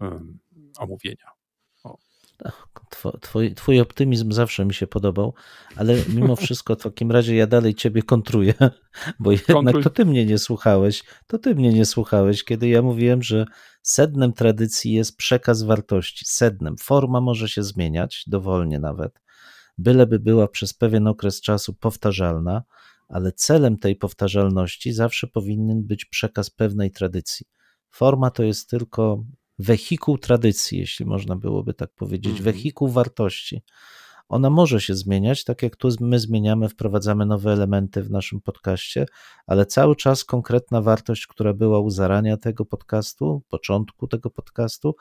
em, 0.00 0.38
omówienia. 0.78 1.33
Twój, 3.20 3.54
twój 3.54 3.80
optymizm 3.80 4.32
zawsze 4.32 4.64
mi 4.64 4.74
się 4.74 4.86
podobał, 4.86 5.34
ale 5.76 5.96
mimo 6.08 6.36
wszystko 6.46 6.74
w 6.76 6.82
takim 6.82 7.12
razie 7.12 7.36
ja 7.36 7.46
dalej 7.46 7.74
ciebie 7.74 8.02
kontruję, 8.02 8.54
bo 9.20 9.32
jednak 9.32 9.56
Kontruj. 9.56 9.82
to 9.82 9.90
ty 9.90 10.04
mnie 10.04 10.26
nie 10.26 10.38
słuchałeś, 10.38 11.04
to 11.26 11.38
ty 11.38 11.54
mnie 11.54 11.72
nie 11.72 11.84
słuchałeś, 11.84 12.44
kiedy 12.44 12.68
ja 12.68 12.82
mówiłem, 12.82 13.22
że 13.22 13.46
sednem 13.82 14.32
tradycji 14.32 14.92
jest 14.92 15.16
przekaz 15.16 15.62
wartości. 15.62 16.24
Sednem. 16.28 16.76
Forma 16.76 17.20
może 17.20 17.48
się 17.48 17.62
zmieniać, 17.62 18.24
dowolnie 18.26 18.78
nawet, 18.78 19.20
byleby 19.78 20.18
była 20.18 20.48
przez 20.48 20.74
pewien 20.74 21.06
okres 21.06 21.40
czasu 21.40 21.74
powtarzalna, 21.74 22.62
ale 23.08 23.32
celem 23.32 23.78
tej 23.78 23.96
powtarzalności 23.96 24.92
zawsze 24.92 25.26
powinien 25.26 25.82
być 25.82 26.04
przekaz 26.04 26.50
pewnej 26.50 26.90
tradycji. 26.90 27.46
Forma 27.90 28.30
to 28.30 28.42
jest 28.42 28.70
tylko 28.70 29.24
wehikuł 29.58 30.18
tradycji, 30.18 30.78
jeśli 30.78 31.06
można 31.06 31.36
byłoby 31.36 31.74
tak 31.74 31.90
powiedzieć, 31.94 32.32
Mhm. 32.38 32.44
wehikuł 32.44 32.88
wartości. 32.88 33.62
Ona 34.28 34.50
może 34.50 34.80
się 34.80 34.94
zmieniać, 34.94 35.44
tak 35.44 35.62
jak 35.62 35.76
tu 35.76 35.88
my 36.00 36.18
zmieniamy, 36.18 36.68
wprowadzamy 36.68 37.26
nowe 37.26 37.52
elementy 37.52 38.02
w 38.02 38.10
naszym 38.10 38.40
podcaście, 38.40 39.06
ale 39.46 39.66
cały 39.66 39.96
czas 39.96 40.24
konkretna 40.24 40.82
wartość, 40.82 41.26
która 41.26 41.54
była 41.54 41.78
u 41.80 41.90
zarania 41.90 42.36
tego 42.36 42.64
podcastu, 42.64 43.42
początku 43.48 44.06
tego 44.06 44.30
podcastu, 44.30 44.94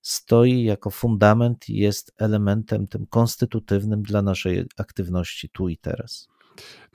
stoi 0.00 0.62
jako 0.62 0.90
fundament 0.90 1.68
i 1.68 1.76
jest 1.76 2.12
elementem 2.18 2.86
tym 2.86 3.06
konstytutywnym 3.06 4.02
dla 4.02 4.22
naszej 4.22 4.64
aktywności 4.78 5.48
tu 5.48 5.68
i 5.68 5.76
teraz. 5.76 6.28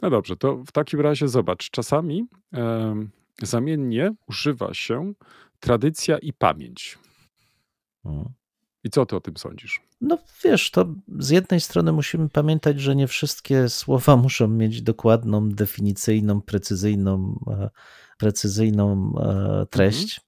No 0.02 0.10
dobrze, 0.10 0.36
to 0.38 0.64
w 0.68 0.72
takim 0.72 1.00
razie 1.00 1.28
zobacz, 1.28 1.70
czasami 1.70 2.26
em, 2.52 3.10
zamiennie 3.42 4.12
używa 4.28 4.74
się 4.74 5.14
tradycja 5.64 6.18
i 6.18 6.34
pamięć. 6.34 6.98
I 8.84 8.90
co 8.90 9.06
ty 9.06 9.16
o 9.16 9.22
tym 9.22 9.38
sądzisz? 9.38 9.82
No 10.02 10.18
wiesz, 10.44 10.72
to 10.72 10.96
z 11.20 11.30
jednej 11.30 11.62
strony 11.62 11.92
musimy 11.92 12.30
pamiętać, 12.30 12.80
że 12.80 12.96
nie 12.96 13.08
wszystkie 13.08 13.70
słowa 13.70 14.16
muszą 14.26 14.48
mieć 14.48 14.82
dokładną, 14.82 15.50
definicyjną, 15.50 16.42
precyzyjną, 16.42 17.40
e, 17.52 17.70
precyzyjną 18.18 19.14
e, 19.20 19.66
treść, 19.70 20.22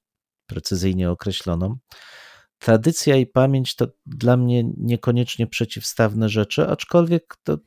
precyzyjnie 0.47 1.11
określoną. 1.11 1.77
Tradycja 2.59 3.15
i 3.15 3.25
pamięć 3.25 3.75
to 3.75 3.87
dla 4.05 4.37
mnie 4.37 4.63
niekoniecznie 4.77 5.47
przeciwstawne 5.47 6.29
rzeczy, 6.29 6.67
aczkolwiek 6.67 7.35
to 7.43 7.57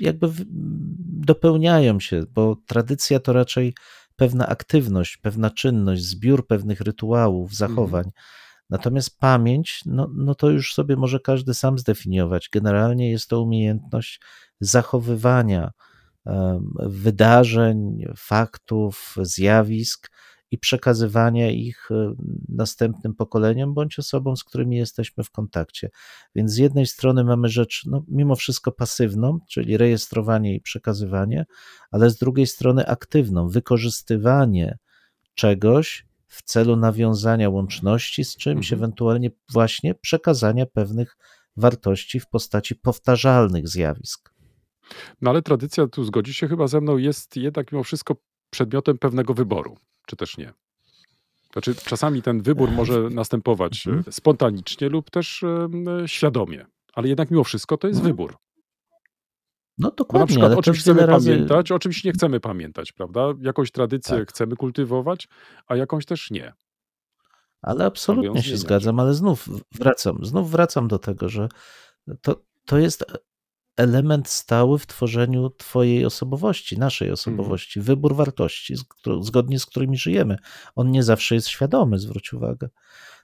jakby 0.00 0.28
dopełniają 1.26 2.00
się, 2.00 2.22
bo 2.30 2.56
tradycja 2.66 3.20
to 3.20 3.32
raczej 3.32 3.74
pewna 4.16 4.46
aktywność, 4.46 5.16
pewna 5.16 5.50
czynność, 5.50 6.02
zbiór 6.02 6.46
pewnych 6.46 6.80
rytuałów, 6.80 7.54
zachowań. 7.54 8.10
Natomiast 8.70 9.18
pamięć, 9.18 9.80
no, 9.86 10.10
no 10.14 10.34
to 10.34 10.50
już 10.50 10.74
sobie 10.74 10.96
może 10.96 11.20
każdy 11.20 11.54
sam 11.54 11.78
zdefiniować. 11.78 12.48
Generalnie 12.52 13.10
jest 13.10 13.28
to 13.28 13.42
umiejętność 13.42 14.20
zachowywania 14.60 15.70
wydarzeń, 16.76 18.04
faktów, 18.16 19.14
zjawisk 19.22 20.10
i 20.56 20.58
przekazywania 20.58 21.50
ich 21.50 21.88
em, 21.90 22.16
następnym 22.48 23.14
pokoleniom 23.14 23.74
bądź 23.74 23.98
osobom, 23.98 24.36
z 24.36 24.44
którymi 24.44 24.76
jesteśmy 24.76 25.24
w 25.24 25.30
kontakcie. 25.30 25.90
Więc 26.34 26.52
z 26.52 26.56
jednej 26.56 26.86
strony 26.86 27.24
mamy 27.24 27.48
rzecz, 27.48 27.82
no, 27.86 28.04
mimo 28.08 28.36
wszystko 28.36 28.72
pasywną, 28.72 29.38
czyli 29.48 29.76
rejestrowanie 29.76 30.54
i 30.54 30.60
przekazywanie, 30.60 31.46
ale 31.90 32.10
z 32.10 32.16
drugiej 32.18 32.46
strony 32.46 32.86
aktywną, 32.86 33.48
wykorzystywanie 33.48 34.78
czegoś 35.34 36.06
w 36.28 36.42
celu 36.42 36.76
nawiązania 36.76 37.50
łączności 37.50 38.24
z 38.24 38.36
czymś, 38.36 38.72
Mhm. 38.72 38.78
ewentualnie 38.80 39.30
właśnie 39.52 39.94
przekazania 39.94 40.66
pewnych 40.66 41.16
wartości 41.56 42.20
w 42.20 42.28
postaci 42.28 42.74
powtarzalnych 42.74 43.68
zjawisk. 43.68 44.32
No 45.20 45.30
ale 45.30 45.42
tradycja, 45.42 45.86
tu 45.86 46.04
zgodzisz 46.04 46.36
się 46.36 46.48
chyba 46.48 46.66
ze 46.66 46.80
mną, 46.80 46.96
jest 46.96 47.36
jednak 47.36 47.72
mimo 47.72 47.84
wszystko 47.84 48.16
przedmiotem 48.56 48.98
pewnego 48.98 49.34
wyboru, 49.34 49.76
czy 50.06 50.16
też 50.16 50.38
nie? 50.38 50.52
Znaczy, 51.52 51.74
czasami 51.74 52.22
ten 52.22 52.42
wybór 52.42 52.70
może 52.70 53.00
następować 53.10 53.86
Mhm. 53.86 54.04
e, 54.08 54.12
spontanicznie 54.12 54.88
lub 54.88 55.10
też 55.10 55.42
e, 55.42 55.68
świadomie, 56.08 56.66
ale 56.94 57.08
jednak 57.08 57.30
mimo 57.30 57.44
wszystko 57.44 57.76
to 57.76 57.88
jest 57.88 57.98
Mhm. 57.98 58.12
wybór. 58.16 58.36
No 59.78 59.88
Bo 59.88 59.88
na 59.88 59.96
dokładnie, 59.96 60.26
przykład 60.26 60.52
o 60.52 60.62
czymś 60.62 60.80
chcemy 60.80 61.06
razy... 61.06 61.30
pamiętać, 61.30 61.72
o 61.72 61.78
czymś 61.78 62.04
nie 62.04 62.12
chcemy 62.12 62.40
pamiętać, 62.40 62.92
prawda? 62.92 63.20
Jakąś 63.40 63.70
tradycję 63.70 64.18
Tak. 64.18 64.28
chcemy 64.28 64.56
kultywować, 64.56 65.28
a 65.66 65.76
jakąś 65.76 66.06
też 66.06 66.30
nie. 66.30 66.52
Ale 67.62 67.84
absolutnie 67.84 68.42
się 68.42 68.56
zgadzam, 68.56 69.00
ale 69.00 69.14
znów 69.14 69.48
wracam, 69.72 70.18
znów 70.24 70.50
wracam 70.50 70.88
do 70.88 70.98
tego, 70.98 71.28
że 71.28 71.48
to, 72.22 72.42
to 72.64 72.78
jest 72.78 73.04
element 73.76 74.28
stały 74.28 74.78
w 74.78 74.86
tworzeniu 74.86 75.50
Twojej 75.50 76.04
osobowości, 76.04 76.78
naszej 76.78 77.10
osobowości, 77.10 77.80
wybór 77.80 78.14
wartości, 78.14 78.74
zgodnie 79.20 79.58
z 79.58 79.66
którymi 79.66 79.98
żyjemy. 79.98 80.36
On 80.74 80.90
nie 80.90 81.02
zawsze 81.02 81.34
jest 81.34 81.48
świadomy, 81.48 81.98
zwróć 81.98 82.32
uwagę. 82.32 82.68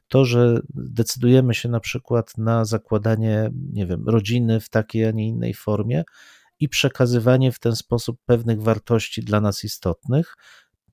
To, 0.08 0.24
że 0.24 0.60
decydujemy 0.74 1.54
się 1.54 1.68
na 1.68 1.80
przykład 1.80 2.38
na 2.38 2.64
zakładanie, 2.64 3.50
nie 3.72 3.86
wiem, 3.86 4.08
rodziny 4.08 4.60
w 4.60 4.68
takiej, 4.68 5.04
a 5.04 5.10
nie 5.10 5.28
innej 5.28 5.54
formie 5.54 6.04
i 6.60 6.68
przekazywanie 6.68 7.52
w 7.52 7.58
ten 7.58 7.76
sposób 7.76 8.18
pewnych 8.26 8.62
wartości 8.62 9.22
dla 9.22 9.40
nas 9.40 9.64
istotnych, 9.64 10.34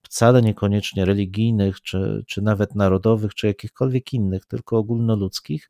wcale 0.03 0.41
niekoniecznie 0.41 1.05
religijnych, 1.05 1.81
czy, 1.81 2.23
czy 2.27 2.41
nawet 2.41 2.75
narodowych, 2.75 3.35
czy 3.35 3.47
jakichkolwiek 3.47 4.13
innych, 4.13 4.45
tylko 4.45 4.77
ogólnoludzkich, 4.77 5.69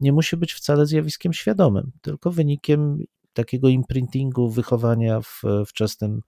nie 0.00 0.12
musi 0.12 0.36
być 0.36 0.52
wcale 0.52 0.86
zjawiskiem 0.86 1.32
świadomym, 1.32 1.92
tylko 2.00 2.30
wynikiem 2.30 2.98
takiego 3.36 3.68
imprintingu, 3.68 4.50
wychowania 4.50 5.20
w 5.20 5.42
wczesnym, 5.66 6.20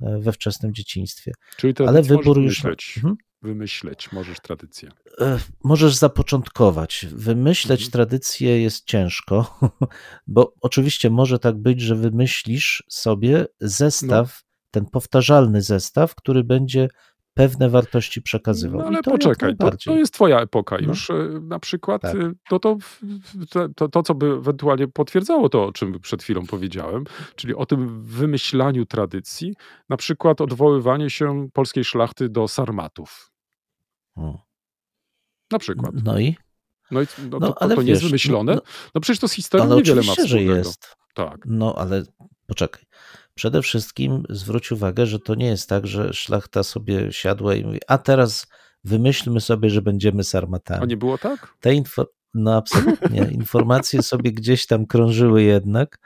we 0.00 0.32
wczesnym 0.32 0.74
dzieciństwie. 0.74 1.32
Czyli 1.56 1.74
Ale 1.86 2.02
wybór 2.02 2.38
już. 2.38 2.64
myśleć 2.64 2.92
Mhm. 2.96 3.16
wymyśleć 3.42 4.12
możesz 4.12 4.40
tradycję? 4.40 4.90
E, 5.20 5.38
Możesz 5.64 5.94
zapoczątkować. 5.94 7.06
Wymyśleć 7.12 7.80
Mhm. 7.80 7.92
tradycję 7.92 8.62
jest 8.62 8.84
ciężko, 8.86 9.58
bo 10.26 10.54
oczywiście 10.60 11.10
może 11.10 11.38
tak 11.38 11.56
być, 11.56 11.80
że 11.80 11.96
wymyślisz 11.96 12.84
sobie 12.88 13.46
zestaw, 13.60 14.42
ten 14.70 14.86
powtarzalny 14.86 15.62
zestaw, 15.62 16.14
który 16.14 16.44
będzie 16.44 16.88
pewne 17.40 17.68
wartości 17.70 18.22
przekazywał. 18.22 18.80
No 18.80 18.86
ale 18.86 19.02
to 19.02 19.10
poczekaj, 19.10 19.56
to, 19.56 19.70
to 19.84 19.96
jest 19.96 20.14
twoja 20.14 20.40
epoka 20.40 20.76
No. 20.80 20.88
już. 20.88 21.10
e, 21.10 21.14
Na 21.42 21.58
przykład 21.58 22.02
Tak. 22.02 22.14
e, 22.16 22.32
to, 22.48 22.58
to, 23.76 23.88
to, 23.88 24.02
co 24.02 24.14
by 24.14 24.26
ewentualnie 24.26 24.88
potwierdzało 24.88 25.48
to, 25.48 25.64
o 25.64 25.72
czym 25.72 26.00
przed 26.00 26.22
chwilą 26.22 26.46
powiedziałem, 26.46 27.04
czyli 27.36 27.54
o 27.54 27.66
tym 27.66 28.02
wymyślaniu 28.02 28.86
tradycji, 28.86 29.54
na 29.88 29.96
przykład 29.96 30.40
odwoływanie 30.40 31.10
się 31.10 31.48
polskiej 31.52 31.84
szlachty 31.84 32.28
do 32.28 32.48
sarmatów. 32.48 33.30
O. 34.16 34.38
Na 35.50 35.58
przykład. 35.58 35.92
No 36.04 36.18
i? 36.18 36.36
No 36.90 37.02
i 37.02 37.06
no, 37.30 37.38
No, 37.38 37.52
to, 37.52 37.62
ale 37.62 37.74
to 37.76 37.82
nie 37.82 37.90
jest 37.90 38.02
wiesz, 38.02 38.10
wymyślone. 38.10 38.54
no- 38.54 38.62
No 38.94 39.00
przecież 39.00 39.20
to 39.20 39.28
z 39.28 39.32
historią 39.32 39.66
Ale 39.66 39.76
niewiele 39.76 39.96
ma 40.02 40.12
oczywiście, 40.12 40.22
że 40.22 40.28
wspólnego. 40.36 40.58
jest. 40.58 40.96
Tak. 41.14 41.40
No 41.46 41.74
ale 41.78 42.02
poczekaj. 42.46 42.82
Przede 43.40 43.62
wszystkim 43.62 44.22
zwróć 44.30 44.72
uwagę, 44.72 45.06
że 45.06 45.18
to 45.18 45.34
nie 45.34 45.46
jest 45.46 45.68
tak, 45.68 45.86
że 45.86 46.12
szlachta 46.12 46.62
sobie 46.62 47.12
siadła 47.12 47.54
i 47.54 47.64
mówi, 47.64 47.78
a 47.88 47.98
teraz 47.98 48.46
wymyślmy 48.84 49.40
sobie, 49.40 49.70
że 49.70 49.82
będziemy 49.82 50.24
sarmatami. 50.24 50.82
A 50.82 50.86
nie 50.86 50.96
było 50.96 51.18
tak? 51.18 51.54
Te 51.60 51.74
info... 51.74 52.06
No 52.34 52.56
absolutnie. 52.56 53.28
Informacje 53.32 54.02
sobie 54.12 54.32
gdzieś 54.32 54.66
tam 54.66 54.86
krążyły 54.86 55.42
jednak. 55.42 55.98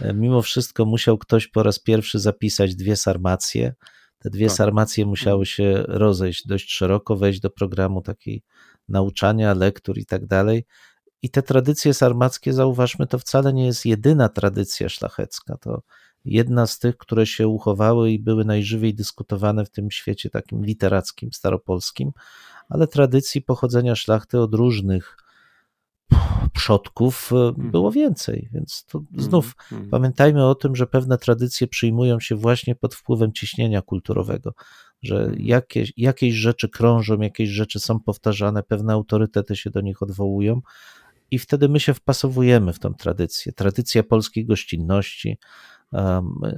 E, 0.00 0.14
Mimo 0.14 0.42
wszystko 0.42 0.84
musiał 0.84 1.18
ktoś 1.18 1.48
po 1.48 1.62
raz 1.62 1.78
pierwszy 1.78 2.18
zapisać 2.18 2.76
dwie 2.76 2.96
sarmacje. 2.96 3.74
Te 4.18 4.30
dwie 4.30 4.46
Tak. 4.46 4.56
sarmacje 4.56 5.06
musiały 5.06 5.46
się 5.46 5.84
rozejść 5.88 6.46
dość 6.46 6.72
szeroko, 6.72 7.16
wejść 7.16 7.40
do 7.40 7.50
programu 7.50 8.02
takiej 8.02 8.42
nauczania, 8.88 9.54
lektur 9.54 9.98
i 9.98 10.06
tak 10.06 10.26
dalej. 10.26 10.66
I 11.22 11.30
te 11.30 11.42
tradycje 11.42 11.94
sarmackie, 11.94 12.52
zauważmy, 12.52 13.06
to 13.06 13.18
wcale 13.18 13.52
nie 13.52 13.66
jest 13.66 13.86
jedyna 13.86 14.28
tradycja 14.28 14.88
szlachecka. 14.88 15.56
To 15.56 15.82
jedna 16.24 16.66
z 16.66 16.78
tych, 16.78 16.96
które 16.96 17.26
się 17.26 17.48
uchowały 17.48 18.10
i 18.10 18.18
były 18.18 18.44
najżywiej 18.44 18.94
dyskutowane 18.94 19.64
w 19.64 19.70
tym 19.70 19.90
świecie 19.90 20.30
takim 20.30 20.64
literackim, 20.64 21.32
staropolskim, 21.32 22.12
ale 22.68 22.86
tradycji 22.86 23.42
pochodzenia 23.42 23.96
szlachty 23.96 24.40
od 24.40 24.54
różnych 24.54 25.16
przodków 26.52 27.30
e, 27.32 27.52
było 27.56 27.92
więcej. 27.92 28.48
Więc 28.52 28.84
to 28.84 29.02
znów 29.16 29.54
Mhm. 29.72 29.90
pamiętajmy 29.90 30.46
o 30.46 30.54
tym, 30.54 30.76
że 30.76 30.86
pewne 30.86 31.18
tradycje 31.18 31.66
przyjmują 31.66 32.20
się 32.20 32.36
właśnie 32.36 32.74
pod 32.74 32.94
wpływem 32.94 33.32
ciśnienia 33.32 33.82
kulturowego, 33.82 34.54
że 35.02 35.32
jakieś, 35.36 35.92
jakieś 35.96 36.34
rzeczy 36.34 36.68
krążą, 36.68 37.20
jakieś 37.20 37.50
rzeczy 37.50 37.80
są 37.80 38.00
powtarzane, 38.00 38.62
pewne 38.62 38.92
autorytety 38.92 39.56
się 39.56 39.70
do 39.70 39.80
nich 39.80 40.02
odwołują 40.02 40.60
i 41.30 41.38
wtedy 41.38 41.68
my 41.68 41.80
się 41.80 41.94
wpasowujemy 41.94 42.72
w 42.72 42.78
tą 42.78 42.94
tradycję. 42.94 43.52
Tradycja 43.52 44.02
polskiej 44.02 44.46
gościnności, 44.46 45.38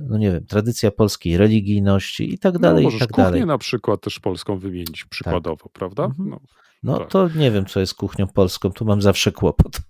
no 0.09 0.19
nie 0.19 0.31
wiem, 0.33 0.47
tradycja 0.47 0.91
polskiej 0.91 1.37
religijności 1.37 2.35
i 2.35 2.39
tak 2.39 2.55
No, 2.55 2.61
dalej, 2.61 2.83
i 2.83 2.85
możesz 2.85 3.01
tak 3.01 3.09
kuchnię 3.11 3.25
dalej. 3.25 3.47
na 3.47 3.59
przykład 3.59 4.01
też 4.01 4.21
polską 4.21 4.59
wymienić 4.59 5.05
przykładowo, 5.05 5.69
prawda? 5.73 6.05
Mhm. 6.05 6.29
No. 6.29 6.41
No 6.83 6.99
tak. 6.99 7.09
to 7.11 7.29
nie 7.37 7.51
wiem, 7.51 7.67
co 7.67 7.81
jest 7.81 7.95
kuchnią 7.95 8.27
polską, 8.27 8.71
tu 8.71 8.85
mam 8.85 9.03
zawsze 9.03 9.33
kłopot. 9.33 9.81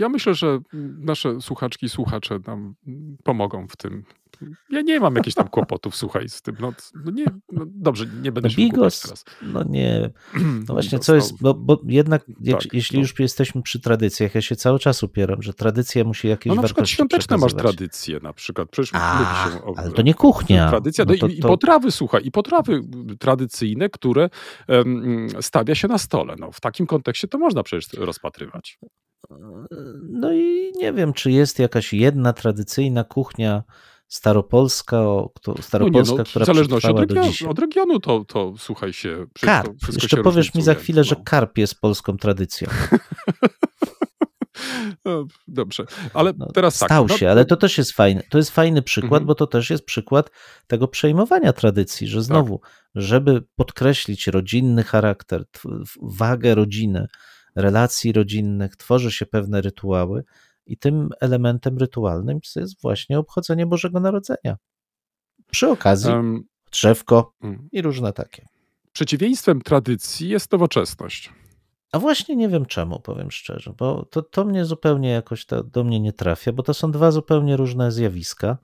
Ja 0.00 0.08
myślę, 0.08 0.34
że 0.34 0.58
nasze 0.98 1.40
słuchaczki 1.40 1.86
i 1.86 1.88
słuchacze 1.88 2.38
nam 2.46 2.74
pomogą 3.24 3.66
w 3.68 3.76
tym. 3.76 4.04
Ja 4.70 4.80
nie 4.82 5.00
mam 5.00 5.14
jakichś 5.16 5.34
tam 5.34 5.48
kłopotów, 5.48 5.96
słuchaj, 5.96 6.28
z 6.28 6.42
tym. 6.42 6.56
No, 6.60 6.72
no 7.04 7.10
nie, 7.10 7.24
no 7.52 7.64
dobrze, 7.66 8.06
nie 8.22 8.32
będę 8.32 8.48
No 8.48 8.50
się 8.50 8.56
bigos, 8.56 9.00
teraz. 9.02 9.24
no 9.42 9.62
nie, 9.68 10.10
No 10.68 10.74
właśnie, 10.74 10.98
co 10.98 11.14
jest, 11.14 11.42
no, 11.42 11.54
bo, 11.54 11.76
bo 11.76 11.82
jednak 11.86 12.24
jak, 12.40 12.62
tak, 12.62 12.74
jeśli 12.74 12.98
no. 12.98 13.02
już 13.02 13.20
jesteśmy 13.20 13.62
przy 13.62 13.80
tradycjach, 13.80 14.34
ja 14.34 14.40
się 14.42 14.56
cały 14.56 14.78
czas 14.78 15.02
upieram, 15.02 15.42
że 15.42 15.54
tradycja 15.54 16.04
musi 16.04 16.28
jakieś 16.28 16.50
No 16.50 16.54
na 16.54 16.62
przykład 16.62 16.76
wartości 16.76 16.94
świąteczne 16.96 17.36
masz 17.38 17.54
tradycje, 17.54 18.20
na 18.22 18.32
przykład. 18.32 18.68
Przecież 18.70 18.90
A, 18.94 19.50
się 19.52 19.64
o, 19.64 19.74
ale 19.76 19.90
to 19.90 20.02
nie 20.02 20.14
kuchnia. 20.14 20.68
Tradycja, 20.68 21.04
No 21.08 21.14
to- 21.16 21.26
i, 21.26 21.38
i 21.38 21.40
to- 21.40 21.48
potrawy, 21.48 21.90
słuchaj, 21.90 22.20
i 22.24 22.30
potrawy 22.30 22.80
tradycyjne, 23.18 23.88
które 23.88 24.30
em, 24.68 25.28
stawia 25.40 25.74
się 25.74 25.88
na 25.88 25.98
stole. 25.98 26.36
No, 26.38 26.52
w 26.52 26.60
takim 26.60 26.86
kontekście 26.86 27.28
to 27.28 27.38
można 27.38 27.62
przecież 27.62 27.92
rozpatrywać. 27.92 28.78
No 30.10 30.32
i 30.32 30.72
nie 30.76 30.92
wiem, 30.92 31.12
czy 31.12 31.30
jest 31.30 31.58
jakaś 31.58 31.92
jedna 31.92 32.32
tradycyjna 32.32 33.04
kuchnia 33.04 33.62
staropolska, 34.08 34.96
No 34.96 35.30
nie, 35.56 35.62
staropolska 35.62 36.14
no, 36.16 36.24
która 36.24 36.44
w 36.44 36.46
zależności 36.46 36.88
od 36.88 36.98
regionu, 37.00 37.30
od 37.48 37.58
regionu 37.58 38.00
to, 38.00 38.24
to 38.24 38.54
słuchaj 38.58 38.92
się, 38.92 39.26
Karp. 39.40 39.66
to 39.86 39.92
Jeszcze 39.92 40.08
się 40.08 40.22
powiesz 40.22 40.54
mi 40.54 40.62
za 40.62 40.74
chwilę, 40.74 41.04
że 41.04 41.14
no. 41.18 41.24
karp 41.24 41.58
jest 41.58 41.80
polską 41.80 42.16
tradycją. 42.16 42.68
No, 45.04 45.26
Dobrze, 45.48 45.84
ale 46.14 46.32
No, 46.38 46.46
teraz 46.46 46.78
tak. 46.78 46.88
Stał 46.88 47.06
no, 47.06 47.18
się, 47.18 47.30
ale 47.30 47.44
to 47.44 47.56
też 47.56 47.78
jest 47.78 47.92
fajny. 47.92 48.22
To 48.30 48.38
jest 48.38 48.50
fajny 48.50 48.82
przykład, 48.82 49.12
Mhm. 49.12 49.26
bo 49.26 49.34
to 49.34 49.46
też 49.46 49.70
jest 49.70 49.84
przykład 49.84 50.30
tego 50.66 50.88
przejmowania 50.88 51.52
tradycji, 51.52 52.08
że 52.08 52.22
znowu, 52.22 52.60
żeby 52.94 53.42
podkreślić 53.56 54.26
rodzinny 54.26 54.82
charakter, 54.84 55.44
wagę 56.02 56.54
rodziny, 56.54 57.06
relacji 57.56 58.12
rodzinnych, 58.12 58.76
tworzy 58.76 59.10
się 59.12 59.26
pewne 59.26 59.60
rytuały 59.60 60.24
i 60.68 60.76
tym 60.76 61.10
elementem 61.20 61.78
rytualnym 61.78 62.40
jest 62.56 62.82
właśnie 62.82 63.18
obchodzenie 63.18 63.66
Bożego 63.66 64.00
Narodzenia. 64.00 64.56
Przy 65.50 65.68
okazji 65.68 66.10
em, 66.10 66.42
drzewko 66.72 67.32
mm. 67.42 67.68
i 67.72 67.82
różne 67.82 68.12
takie. 68.12 68.46
Przeciwieństwem 68.92 69.62
tradycji 69.62 70.28
jest 70.28 70.52
nowoczesność. 70.52 71.32
A 71.92 71.98
właśnie 71.98 72.36
nie 72.36 72.48
wiem 72.48 72.66
czemu, 72.66 73.00
powiem 73.00 73.30
szczerze, 73.30 73.72
bo 73.78 74.04
to, 74.04 74.22
to 74.22 74.44
mnie 74.44 74.64
zupełnie 74.64 75.10
jakoś 75.10 75.46
to, 75.46 75.64
do 75.64 75.84
mnie 75.84 76.00
nie 76.00 76.12
trafia, 76.12 76.52
bo 76.52 76.62
to 76.62 76.74
są 76.74 76.90
dwa 76.90 77.10
zupełnie 77.10 77.56
różne 77.56 77.92
zjawiska. 77.92 78.58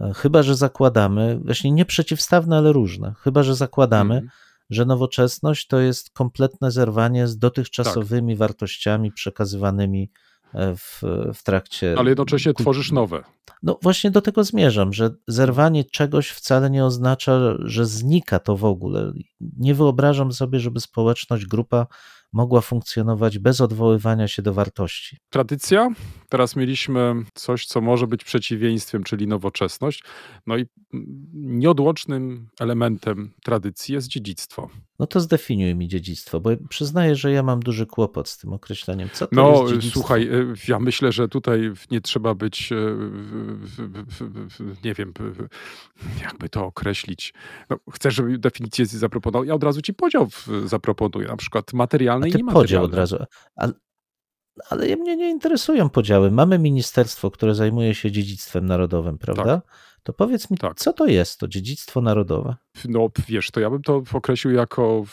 E, 0.00 0.12
Chyba, 0.14 0.42
że 0.42 0.56
zakładamy, 0.56 1.40
właśnie 1.44 1.70
nie 1.70 1.84
przeciwstawne, 1.84 2.56
ale 2.56 2.72
różne. 2.72 3.14
Chyba, 3.20 3.42
że 3.42 3.54
zakładamy, 3.54 4.14
Mhm. 4.14 4.30
że 4.70 4.84
nowoczesność 4.84 5.66
to 5.66 5.80
jest 5.80 6.10
kompletne 6.10 6.70
zerwanie 6.70 7.26
z 7.26 7.32
Tak. 7.32 7.38
dotychczasowymi 7.38 8.36
wartościami 8.36 9.12
przekazywanymi 9.12 10.10
w, 10.54 11.00
w 11.34 11.42
trakcie. 11.42 11.94
Ale 11.98 12.08
jednocześnie 12.08 12.54
tworzysz 12.54 12.92
nowe. 12.92 13.22
No 13.62 13.78
właśnie 13.82 14.10
do 14.10 14.20
tego 14.22 14.44
zmierzam, 14.44 14.92
że 14.92 15.10
zerwanie 15.28 15.84
czegoś 15.84 16.28
wcale 16.28 16.70
nie 16.70 16.84
oznacza, 16.84 17.54
że 17.58 17.86
znika 17.86 18.38
to 18.38 18.56
w 18.56 18.64
ogóle. 18.64 19.12
Nie 19.40 19.74
wyobrażam 19.74 20.32
sobie, 20.32 20.60
żeby 20.60 20.80
społeczność, 20.80 21.46
grupa 21.46 21.86
mogła 22.32 22.60
funkcjonować 22.60 23.38
bez 23.38 23.60
odwoływania 23.60 24.28
się 24.28 24.42
do 24.42 24.54
wartości. 24.54 25.16
Tradycja, 25.30 25.88
teraz 26.28 26.56
mieliśmy 26.56 27.14
coś, 27.34 27.66
co 27.66 27.80
może 27.80 28.06
być 28.06 28.24
przeciwieństwem, 28.24 29.04
czyli 29.04 29.26
nowoczesność. 29.26 30.02
No 30.46 30.56
i 30.56 30.66
nieodłącznym 31.34 32.48
elementem 32.60 33.30
tradycji 33.44 33.94
jest 33.94 34.08
dziedzictwo. 34.08 34.70
No 34.98 35.06
to 35.06 35.20
zdefiniuj 35.20 35.74
mi 35.74 35.88
dziedzictwo, 35.88 36.40
bo 36.40 36.50
przyznaję, 36.68 37.16
że 37.16 37.32
ja 37.32 37.42
mam 37.42 37.60
duży 37.60 37.86
kłopot 37.86 38.28
z 38.28 38.38
tym 38.38 38.52
określeniem. 38.52 39.08
Co 39.12 39.26
to 39.26 39.36
No, 39.36 39.60
jest 39.62 39.74
dziedzictwo? 39.74 40.00
słuchaj, 40.00 40.22
y, 40.22 40.54
ja 40.68 40.78
myślę, 40.78 41.12
że 41.12 41.28
tutaj 41.28 41.72
nie 41.90 42.00
trzeba 42.00 42.34
być, 42.34 42.68
w- 42.70 43.90
nie 44.84 44.94
wiem, 44.94 45.12
jakby 46.22 46.48
to 46.48 46.64
określić. 46.66 47.34
No, 47.70 47.76
chcesz, 47.92 48.14
żeby 48.14 48.38
definicję 48.38 48.86
zaproponował? 48.86 49.44
Ja 49.44 49.54
od 49.54 49.64
razu 49.64 49.82
ci 49.82 49.94
podział 49.94 50.28
zaproponuję, 50.64 51.28
na 51.28 51.36
przykład 51.36 51.72
materialny 51.72 52.19
A 52.22 52.26
i 52.26 52.44
podział 52.44 52.84
od 52.84 52.94
razu. 52.94 53.16
Ale, 53.56 53.72
ale 54.70 54.96
mnie 54.96 55.16
nie 55.16 55.30
interesują 55.30 55.90
podziały. 55.90 56.30
Mamy 56.30 56.58
ministerstwo, 56.58 57.30
które 57.30 57.54
zajmuje 57.54 57.94
się 57.94 58.10
dziedzictwem 58.10 58.66
narodowym, 58.66 59.18
prawda? 59.18 59.62
To 60.02 60.12
powiedz 60.12 60.50
mi, 60.50 60.58
Tak. 60.58 60.74
co 60.74 60.92
to 60.92 61.06
jest 61.06 61.40
to 61.40 61.48
dziedzictwo 61.48 62.00
narodowe? 62.00 62.56
No 62.88 63.08
wiesz, 63.28 63.50
to 63.50 63.60
ja 63.60 63.70
bym 63.70 63.82
to 63.82 64.02
określił 64.12 64.54
jako 64.54 65.04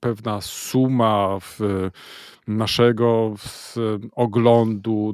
pewna 0.00 0.40
suma 0.40 1.38
naszego 2.46 3.34
oglądu 4.12 5.12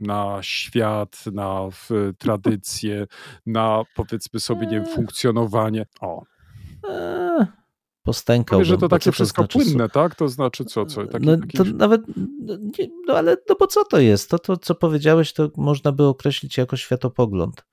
na 0.00 0.38
świat, 0.42 1.24
na 1.32 1.60
tradycje, 2.18 3.06
na 3.46 3.82
powiedzmy 3.96 4.40
sobie, 4.40 4.66
nie 4.66 4.76
wiem, 4.76 4.86
funkcjonowanie. 4.96 5.86
O, 6.00 6.22
Eee, 6.88 7.46
powiesz, 8.56 8.68
że 8.68 8.78
to 8.78 8.88
takie 8.88 9.04
co 9.04 9.12
wszystko 9.12 9.42
znaczy, 9.42 9.58
płynne, 9.58 9.88
tak? 9.88 10.14
To 10.14 10.28
znaczy 10.28 10.64
co? 10.64 10.86
co 10.86 11.06
taki, 11.06 11.26
no, 11.26 11.36
taki, 11.36 11.58
to 11.58 11.64
nawet, 11.64 12.02
no, 12.16 12.56
no 13.06 13.14
ale 13.14 13.36
no 13.48 13.56
bo 13.60 13.66
co 13.66 13.84
to 13.84 13.98
jest? 14.00 14.30
To, 14.30 14.38
to, 14.38 14.56
co 14.56 14.74
powiedziałeś, 14.74 15.32
to 15.32 15.50
można 15.56 15.92
by 15.92 16.04
określić 16.04 16.58
jako 16.58 16.76
światopogląd. 16.76 17.64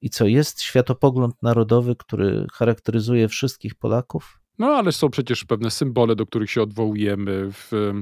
I 0.00 0.10
co, 0.10 0.26
jest 0.26 0.62
światopogląd 0.62 1.42
narodowy, 1.42 1.96
który 1.96 2.46
charakteryzuje 2.52 3.28
wszystkich 3.28 3.74
Polaków? 3.74 4.40
No 4.58 4.66
ale 4.66 4.92
są 4.92 5.10
przecież 5.10 5.44
pewne 5.44 5.70
symbole, 5.70 6.16
do 6.16 6.26
których 6.26 6.50
się 6.50 6.62
odwołujemy. 6.62 7.52
W, 7.52 7.92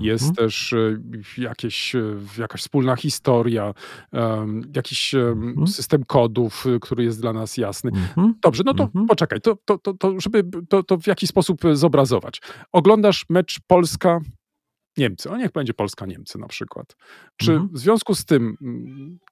jest 0.00 0.28
Mhm. 0.28 0.34
też 0.36 0.72
e, 0.72 0.98
jakieś, 1.38 1.94
e, 1.94 2.02
jakaś 2.38 2.60
wspólna 2.60 2.96
historia, 2.96 3.74
em, 4.12 4.62
jakiś 4.76 5.14
Mhm. 5.14 5.66
system 5.66 6.04
kodów, 6.04 6.64
e, 6.66 6.78
który 6.80 7.04
jest 7.04 7.20
dla 7.20 7.32
nas 7.32 7.56
jasny. 7.56 7.90
Mhm. 7.94 8.34
Dobrze, 8.42 8.62
no 8.66 8.74
to 8.74 8.84
Mhm. 8.84 9.06
poczekaj, 9.06 9.40
to, 9.40 9.56
to, 9.64 9.78
to, 9.78 9.94
to 9.94 10.20
żeby 10.20 10.44
to, 10.68 10.82
to 10.82 10.98
w 10.98 11.06
jaki 11.06 11.26
sposób 11.26 11.60
zobrazować. 11.72 12.42
Oglądasz 12.72 13.26
mecz 13.30 13.60
Polska-Niemcy, 13.66 15.30
o 15.30 15.36
niech 15.36 15.52
będzie 15.52 15.74
Polska-Niemcy 15.74 16.38
na 16.38 16.46
przykład. 16.48 16.96
Czy 17.36 17.52
Mhm. 17.52 17.70
w 17.72 17.78
związku 17.78 18.14
z 18.14 18.24
tym, 18.24 18.56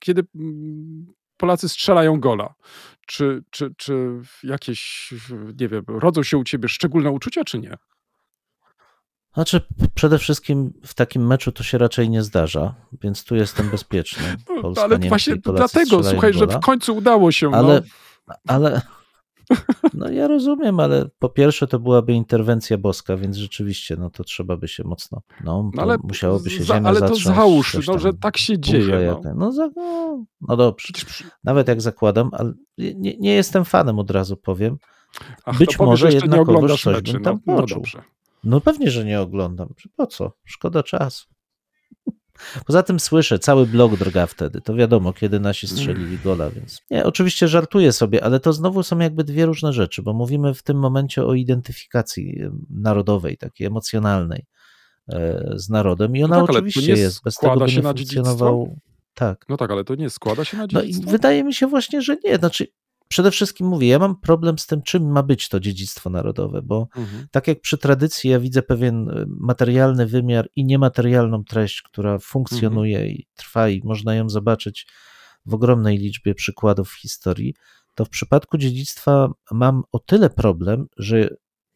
kiedy 0.00 0.22
Polacy 1.42 1.68
strzelają 1.68 2.20
gola, 2.20 2.54
czy, 3.06 3.42
czy, 3.50 3.74
czy 3.76 4.20
jakieś, 4.42 5.10
nie 5.60 5.68
wiem, 5.68 5.84
rodzą 5.88 6.22
się 6.22 6.38
u 6.38 6.44
ciebie 6.44 6.68
szczególne 6.68 7.10
uczucia, 7.10 7.44
czy 7.44 7.58
nie? 7.58 7.76
Znaczy, 9.34 9.60
przede 9.94 10.18
wszystkim 10.18 10.72
w 10.86 10.94
takim 10.94 11.26
meczu 11.26 11.52
to 11.52 11.62
się 11.62 11.78
raczej 11.78 12.10
nie 12.10 12.22
zdarza, 12.22 12.74
więc 13.02 13.24
tu 13.24 13.36
jestem 13.36 13.70
bezpieczny. 13.70 14.22
No, 14.48 14.62
Polska, 14.62 14.84
ale 14.84 14.94
Niemcy 14.94 15.08
właśnie 15.08 15.36
Polacy 15.36 15.74
dlatego, 15.74 16.10
słuchaj, 16.10 16.32
że 16.32 16.46
gola. 16.46 16.58
w 16.58 16.62
końcu 16.62 16.96
udało 16.96 17.32
się. 17.32 17.50
Ale, 17.54 17.82
no. 18.28 18.34
ale, 18.48 18.80
no 19.94 20.10
ja 20.10 20.28
rozumiem, 20.28 20.80
ale 20.80 21.08
po 21.18 21.28
pierwsze 21.28 21.66
to 21.66 21.78
byłaby 21.78 22.12
interwencja 22.12 22.78
boska, 22.78 23.16
więc 23.16 23.36
rzeczywiście, 23.36 23.96
no 23.96 24.10
to 24.10 24.24
trzeba 24.24 24.56
by 24.56 24.68
się 24.68 24.84
mocno, 24.84 25.22
no, 25.44 25.70
No 25.74 25.82
ale, 25.82 25.96
musiałoby 26.02 26.50
się 26.50 26.64
za, 26.64 26.74
ziemia 26.74 26.88
ale 26.88 27.00
to 27.00 27.06
zatrząść, 27.08 27.36
załóż, 27.36 27.72
coś 27.72 27.86
no, 27.86 27.98
że 27.98 28.12
tak 28.14 28.36
się 28.36 28.58
dzieje. 28.58 29.16
No. 29.24 29.34
No, 29.34 29.52
za, 29.52 29.68
no, 29.76 30.24
no 30.40 30.56
dobrze, 30.56 30.88
nawet 31.44 31.68
jak 31.68 31.80
zakładam, 31.80 32.30
ale 32.32 32.52
nie, 32.78 33.16
nie 33.18 33.34
jestem 33.34 33.64
fanem, 33.64 33.98
od 33.98 34.10
razu 34.10 34.36
powiem. 34.36 34.76
Ach, 35.44 35.58
Być 35.58 35.72
to 35.72 35.78
powiesz, 35.78 36.02
może 36.24 36.40
oglądasz 36.40 36.82
coś 36.82 36.96
meczy. 36.96 37.12
bym 37.12 37.22
No, 37.22 37.30
tam 37.30 37.40
no 37.46 37.56
poczuł. 37.56 37.78
dobrze. 37.78 38.02
No 38.44 38.60
pewnie, 38.60 38.90
że 38.90 39.04
nie 39.04 39.20
oglądam. 39.20 39.68
Po 39.96 40.06
co? 40.06 40.32
Szkoda 40.44 40.82
czasu. 40.82 41.26
Poza 42.66 42.82
tym 42.82 43.00
słyszę, 43.00 43.38
cały 43.38 43.66
blog 43.66 43.96
drga 43.96 44.26
wtedy. 44.26 44.60
To 44.60 44.74
wiadomo, 44.74 45.12
kiedy 45.12 45.40
nasi 45.40 45.68
strzelili 45.68 46.18
gola, 46.18 46.50
więc. 46.50 46.80
Nie, 46.90 47.04
oczywiście 47.04 47.48
żartuję 47.48 47.92
sobie, 47.92 48.24
ale 48.24 48.40
to 48.40 48.52
znowu 48.52 48.82
są 48.82 48.98
jakby 48.98 49.24
dwie 49.24 49.46
różne 49.46 49.72
rzeczy, 49.72 50.02
bo 50.02 50.12
mówimy 50.12 50.54
w 50.54 50.62
tym 50.62 50.78
momencie 50.78 51.24
o 51.24 51.34
identyfikacji 51.34 52.42
narodowej, 52.70 53.36
takiej 53.36 53.66
emocjonalnej 53.66 54.46
e, 55.08 55.44
z 55.56 55.68
narodem 55.68 56.16
i 56.16 56.24
ona 56.24 56.36
tak, 56.36 56.38
ale 56.38 56.46
to 56.46 56.52
oczywiście 56.52 56.92
jest. 56.92 57.22
Bez 57.24 57.34
tego 57.34 57.56
by 57.56 57.70
się 57.70 57.80
nie 57.80 57.94
dziedzictwo? 57.94 58.24
funkcjonował. 58.24 58.76
Tak. 59.14 59.44
No 59.48 59.56
tak, 59.56 59.70
ale 59.70 59.84
to 59.84 59.94
nie 59.94 60.10
składa 60.10 60.44
się 60.44 60.56
na 60.56 60.66
No 60.72 60.82
i 60.82 60.86
dziedzictwo? 60.86 61.10
wydaje 61.10 61.44
mi 61.44 61.54
się 61.54 61.66
właśnie, 61.66 62.02
że 62.02 62.16
nie. 62.24 62.36
Znaczy, 62.36 62.66
przede 63.12 63.30
wszystkim 63.30 63.66
mówię, 63.66 63.88
ja 63.88 63.98
mam 63.98 64.16
problem 64.20 64.58
z 64.58 64.66
tym, 64.66 64.82
czym 64.82 65.12
ma 65.12 65.22
być 65.22 65.48
to 65.48 65.60
dziedzictwo 65.60 66.10
narodowe, 66.10 66.62
bo 66.62 66.88
Mhm. 66.96 67.26
tak 67.30 67.48
jak 67.48 67.60
przy 67.60 67.78
tradycji 67.78 68.30
ja 68.30 68.40
widzę 68.40 68.62
pewien 68.62 69.08
y, 69.08 69.26
materialny 69.28 70.06
wymiar 70.06 70.48
i 70.56 70.64
niematerialną 70.64 71.44
treść, 71.44 71.82
która 71.82 72.18
funkcjonuje 72.18 73.06
i 73.06 73.26
trwa 73.34 73.68
i 73.68 73.80
można 73.84 74.14
ją 74.14 74.28
zobaczyć 74.28 74.86
w 75.46 75.54
ogromnej 75.54 75.98
liczbie 75.98 76.34
przykładów 76.34 76.88
w 76.88 77.00
historii, 77.00 77.54
to 77.94 78.04
w 78.04 78.08
przypadku 78.08 78.58
dziedzictwa 78.58 79.28
mam 79.50 79.82
o 79.92 79.98
tyle 79.98 80.30
problem, 80.30 80.86
że 80.96 81.28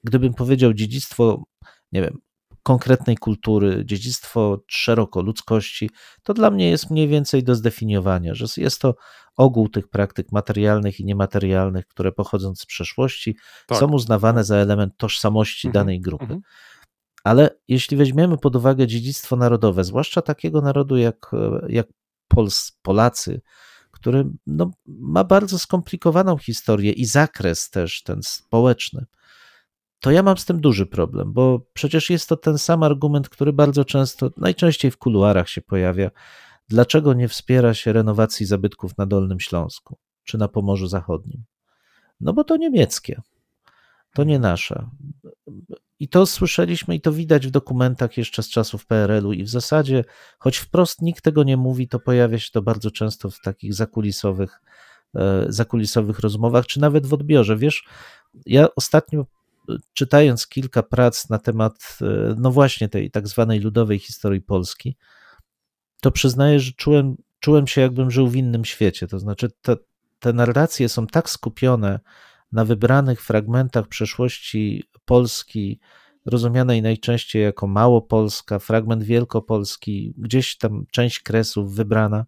gdybym 0.05 0.35
powiedział 0.35 0.75
dziedzictwo, 0.75 1.45
nie 1.93 2.03
wiem, 2.03 2.19
konkretnej 2.67 3.17
kultury, 3.17 3.83
dziedzictwo 3.85 4.65
szeroko 4.67 5.23
ludzkości, 5.23 5.91
to 6.23 6.35
dla 6.35 6.51
mnie 6.51 6.71
jest 6.71 6.91
mniej 6.91 7.09
więcej 7.09 7.43
do 7.45 7.55
zdefiniowania, 7.55 8.35
że 8.35 8.47
jest 8.57 8.81
to 8.81 8.95
ogół 9.37 9.69
tych 9.69 9.89
praktyk 9.89 10.33
materialnych 10.33 11.01
i 11.01 11.05
niematerialnych, 11.05 11.87
które 11.87 12.13
pochodząc 12.13 12.61
z 12.61 12.67
przeszłości, 12.67 13.37
Tak. 13.67 13.79
są 13.79 13.93
uznawane 13.93 14.45
za 14.45 14.57
element 14.57 14.93
tożsamości 14.97 15.69
Mhm, 15.69 15.85
danej 15.85 16.01
grupy. 16.01 16.25
mhm. 16.25 16.41
Ale 17.25 17.51
jeśli 17.69 17.97
weźmiemy 17.97 18.39
pod 18.39 18.57
uwagę 18.57 18.87
dziedzictwo 18.87 19.37
narodowe, 19.37 19.85
zwłaszcza 19.85 20.23
takiego 20.23 20.61
narodu 20.61 20.97
jak, 20.97 21.31
jak 21.69 21.87
Pols, 22.29 22.73
Polacy, 22.83 23.41
który 23.91 24.25
no, 24.47 24.71
ma 24.87 25.25
bardzo 25.25 25.59
skomplikowaną 25.59 26.39
historię 26.39 26.93
i 26.93 27.05
zakres 27.05 27.71
też 27.71 28.03
ten 28.03 28.23
społeczny, 28.23 29.07
to 30.01 30.11
ja 30.11 30.23
mam 30.23 30.37
z 30.37 30.45
tym 30.45 30.61
duży 30.61 30.87
problem, 30.87 31.33
bo 31.33 31.61
przecież 31.73 32.11
jest 32.11 32.29
to 32.29 32.37
ten 32.37 32.59
sam 32.59 32.83
argument, 32.83 33.29
który 33.29 33.53
bardzo 33.53 33.85
często, 33.85 34.31
najczęściej 34.37 34.91
w 34.91 34.99
kuluarach 34.99 35.49
się 35.49 35.61
pojawia. 35.63 36.11
Dlaczego 36.69 37.15
nie 37.15 37.29
wspiera 37.29 37.75
się 37.75 37.93
renowacji 37.93 38.47
zabytków 38.47 38.99
na 38.99 39.07
Dolnym 39.07 39.41
Śląsku 39.41 39.99
czy 40.25 40.39
na 40.39 40.49
Pomorzu 40.49 40.87
Zachodnim? 40.87 41.45
No 42.21 42.33
bo 42.33 42.45
to 42.45 42.57
niemieckie, 42.57 43.23
to 44.15 44.25
nie 44.25 44.39
nasze. 44.39 44.89
I 45.99 46.09
to 46.09 46.27
słyszeliśmy 46.27 46.95
i 46.95 47.01
to 47.01 47.13
widać 47.13 47.47
w 47.47 47.51
dokumentach 47.51 48.17
jeszcze 48.17 48.43
z 48.43 48.49
czasów 48.49 48.87
PRL-u 48.87 49.33
i 49.33 49.45
w 49.45 49.49
zasadzie, 49.49 50.05
choć 50.39 50.57
wprost 50.57 51.03
nikt 51.03 51.25
tego 51.25 51.45
nie 51.45 51.57
mówi, 51.57 51.89
to 51.89 52.01
pojawia 52.01 52.39
się 52.39 52.51
to 52.53 52.63
bardzo 52.63 52.91
często 52.91 53.31
w 53.31 53.41
takich 53.41 53.75
zakulisowych, 53.75 54.61
e, 55.15 55.47
zakulisowych 55.49 56.19
rozmowach, 56.19 56.67
czy 56.67 56.81
nawet 56.81 57.07
w 57.07 57.15
odbiorze. 57.15 57.57
Wiesz, 57.57 57.85
ja 58.47 58.69
ostatnio 58.77 59.27
czytając 59.93 60.47
kilka 60.47 60.83
prac 60.83 61.29
na 61.29 61.39
temat, 61.39 61.99
e, 62.03 62.35
no 62.39 62.51
właśnie 62.51 62.89
tej 62.89 63.11
tak 63.11 63.29
zwanej 63.29 63.61
ludowej 63.61 63.99
historii 63.99 64.41
Polski, 64.41 64.97
to 66.01 66.11
przyznaję, 66.11 66.61
że 66.61 66.73
czułem, 66.73 67.17
czułem 67.41 67.67
się 67.67 67.81
jakbym 67.81 68.11
żył 68.11 68.29
w 68.29 68.37
innym 68.37 68.65
świecie. 68.65 69.07
To 69.07 69.19
znaczy 69.19 69.49
te, 69.63 69.77
te 70.19 70.33
narracje 70.33 70.89
są 70.89 71.07
tak 71.07 71.31
skupione 71.31 72.01
na 72.53 72.65
wybranych 72.65 73.23
fragmentach 73.23 73.89
przeszłości 73.89 74.85
Polski, 75.05 75.81
rozumianej 76.27 76.83
najczęściej 76.83 77.43
jako 77.43 77.67
Małopolska, 77.67 78.59
fragment 78.59 79.03
Wielkopolski, 79.05 80.15
gdzieś 80.19 80.59
tam 80.59 80.85
część 80.93 81.21
kresów 81.21 81.75
wybrana, 81.75 82.27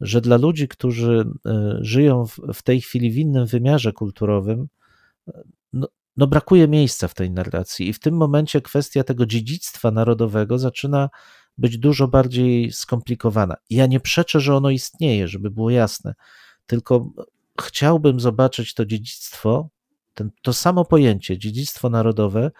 że 0.00 0.20
dla 0.20 0.36
ludzi, 0.36 0.68
którzy 0.68 1.24
e, 1.46 1.78
żyją 1.80 2.26
w, 2.26 2.40
w 2.54 2.62
tej 2.62 2.80
chwili 2.80 3.10
w 3.10 3.16
innym 3.16 3.46
wymiarze 3.46 3.92
kulturowym, 3.92 4.68
no, 6.16 6.26
brakuje 6.26 6.68
miejsca 6.68 7.08
w 7.08 7.14
tej 7.14 7.30
narracji. 7.30 7.88
I 7.88 7.92
w 7.92 8.00
tym 8.00 8.14
momencie 8.16 8.60
kwestia 8.60 9.04
tego 9.04 9.26
dziedzictwa 9.26 9.90
narodowego 9.90 10.58
zaczyna 10.58 11.08
być 11.58 11.78
dużo 11.78 12.08
bardziej 12.08 12.72
skomplikowana. 12.72 13.54
Ja 13.70 13.86
nie 13.86 14.00
przeczę, 14.00 14.40
że 14.40 14.56
ono 14.56 14.70
istnieje, 14.70 15.28
żeby 15.28 15.50
było 15.50 15.70
jasne, 15.70 16.14
tylko 16.66 17.10
chciałbym 17.60 18.20
zobaczyć 18.20 18.74
to 18.74 18.86
dziedzictwo, 18.86 19.68
ten, 20.14 20.30
to 20.42 20.52
samo 20.52 20.84
pojęcie, 20.84 21.38
dziedzictwo 21.38 21.90
narodowe, 21.90 22.50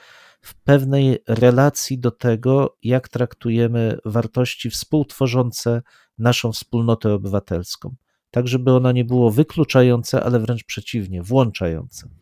w 0.41 0.55
pewnej 0.55 1.19
relacji 1.29 1.99
do 1.99 2.11
tego, 2.11 2.77
jak 2.83 3.09
traktujemy 3.09 3.99
wartości 4.05 4.71
współtworzące 4.71 5.83
naszą 6.19 6.53
wspólnotę 6.53 7.13
obywatelską. 7.13 7.95
Tak, 8.31 8.49
żeby 8.49 8.73
ono 8.73 8.93
nie 8.93 9.05
było 9.05 9.31
wykluczające, 9.31 10.25
ale 10.25 10.41
wręcz 10.41 10.65
przeciwnie, 10.65 11.23
włączające. 11.23 12.22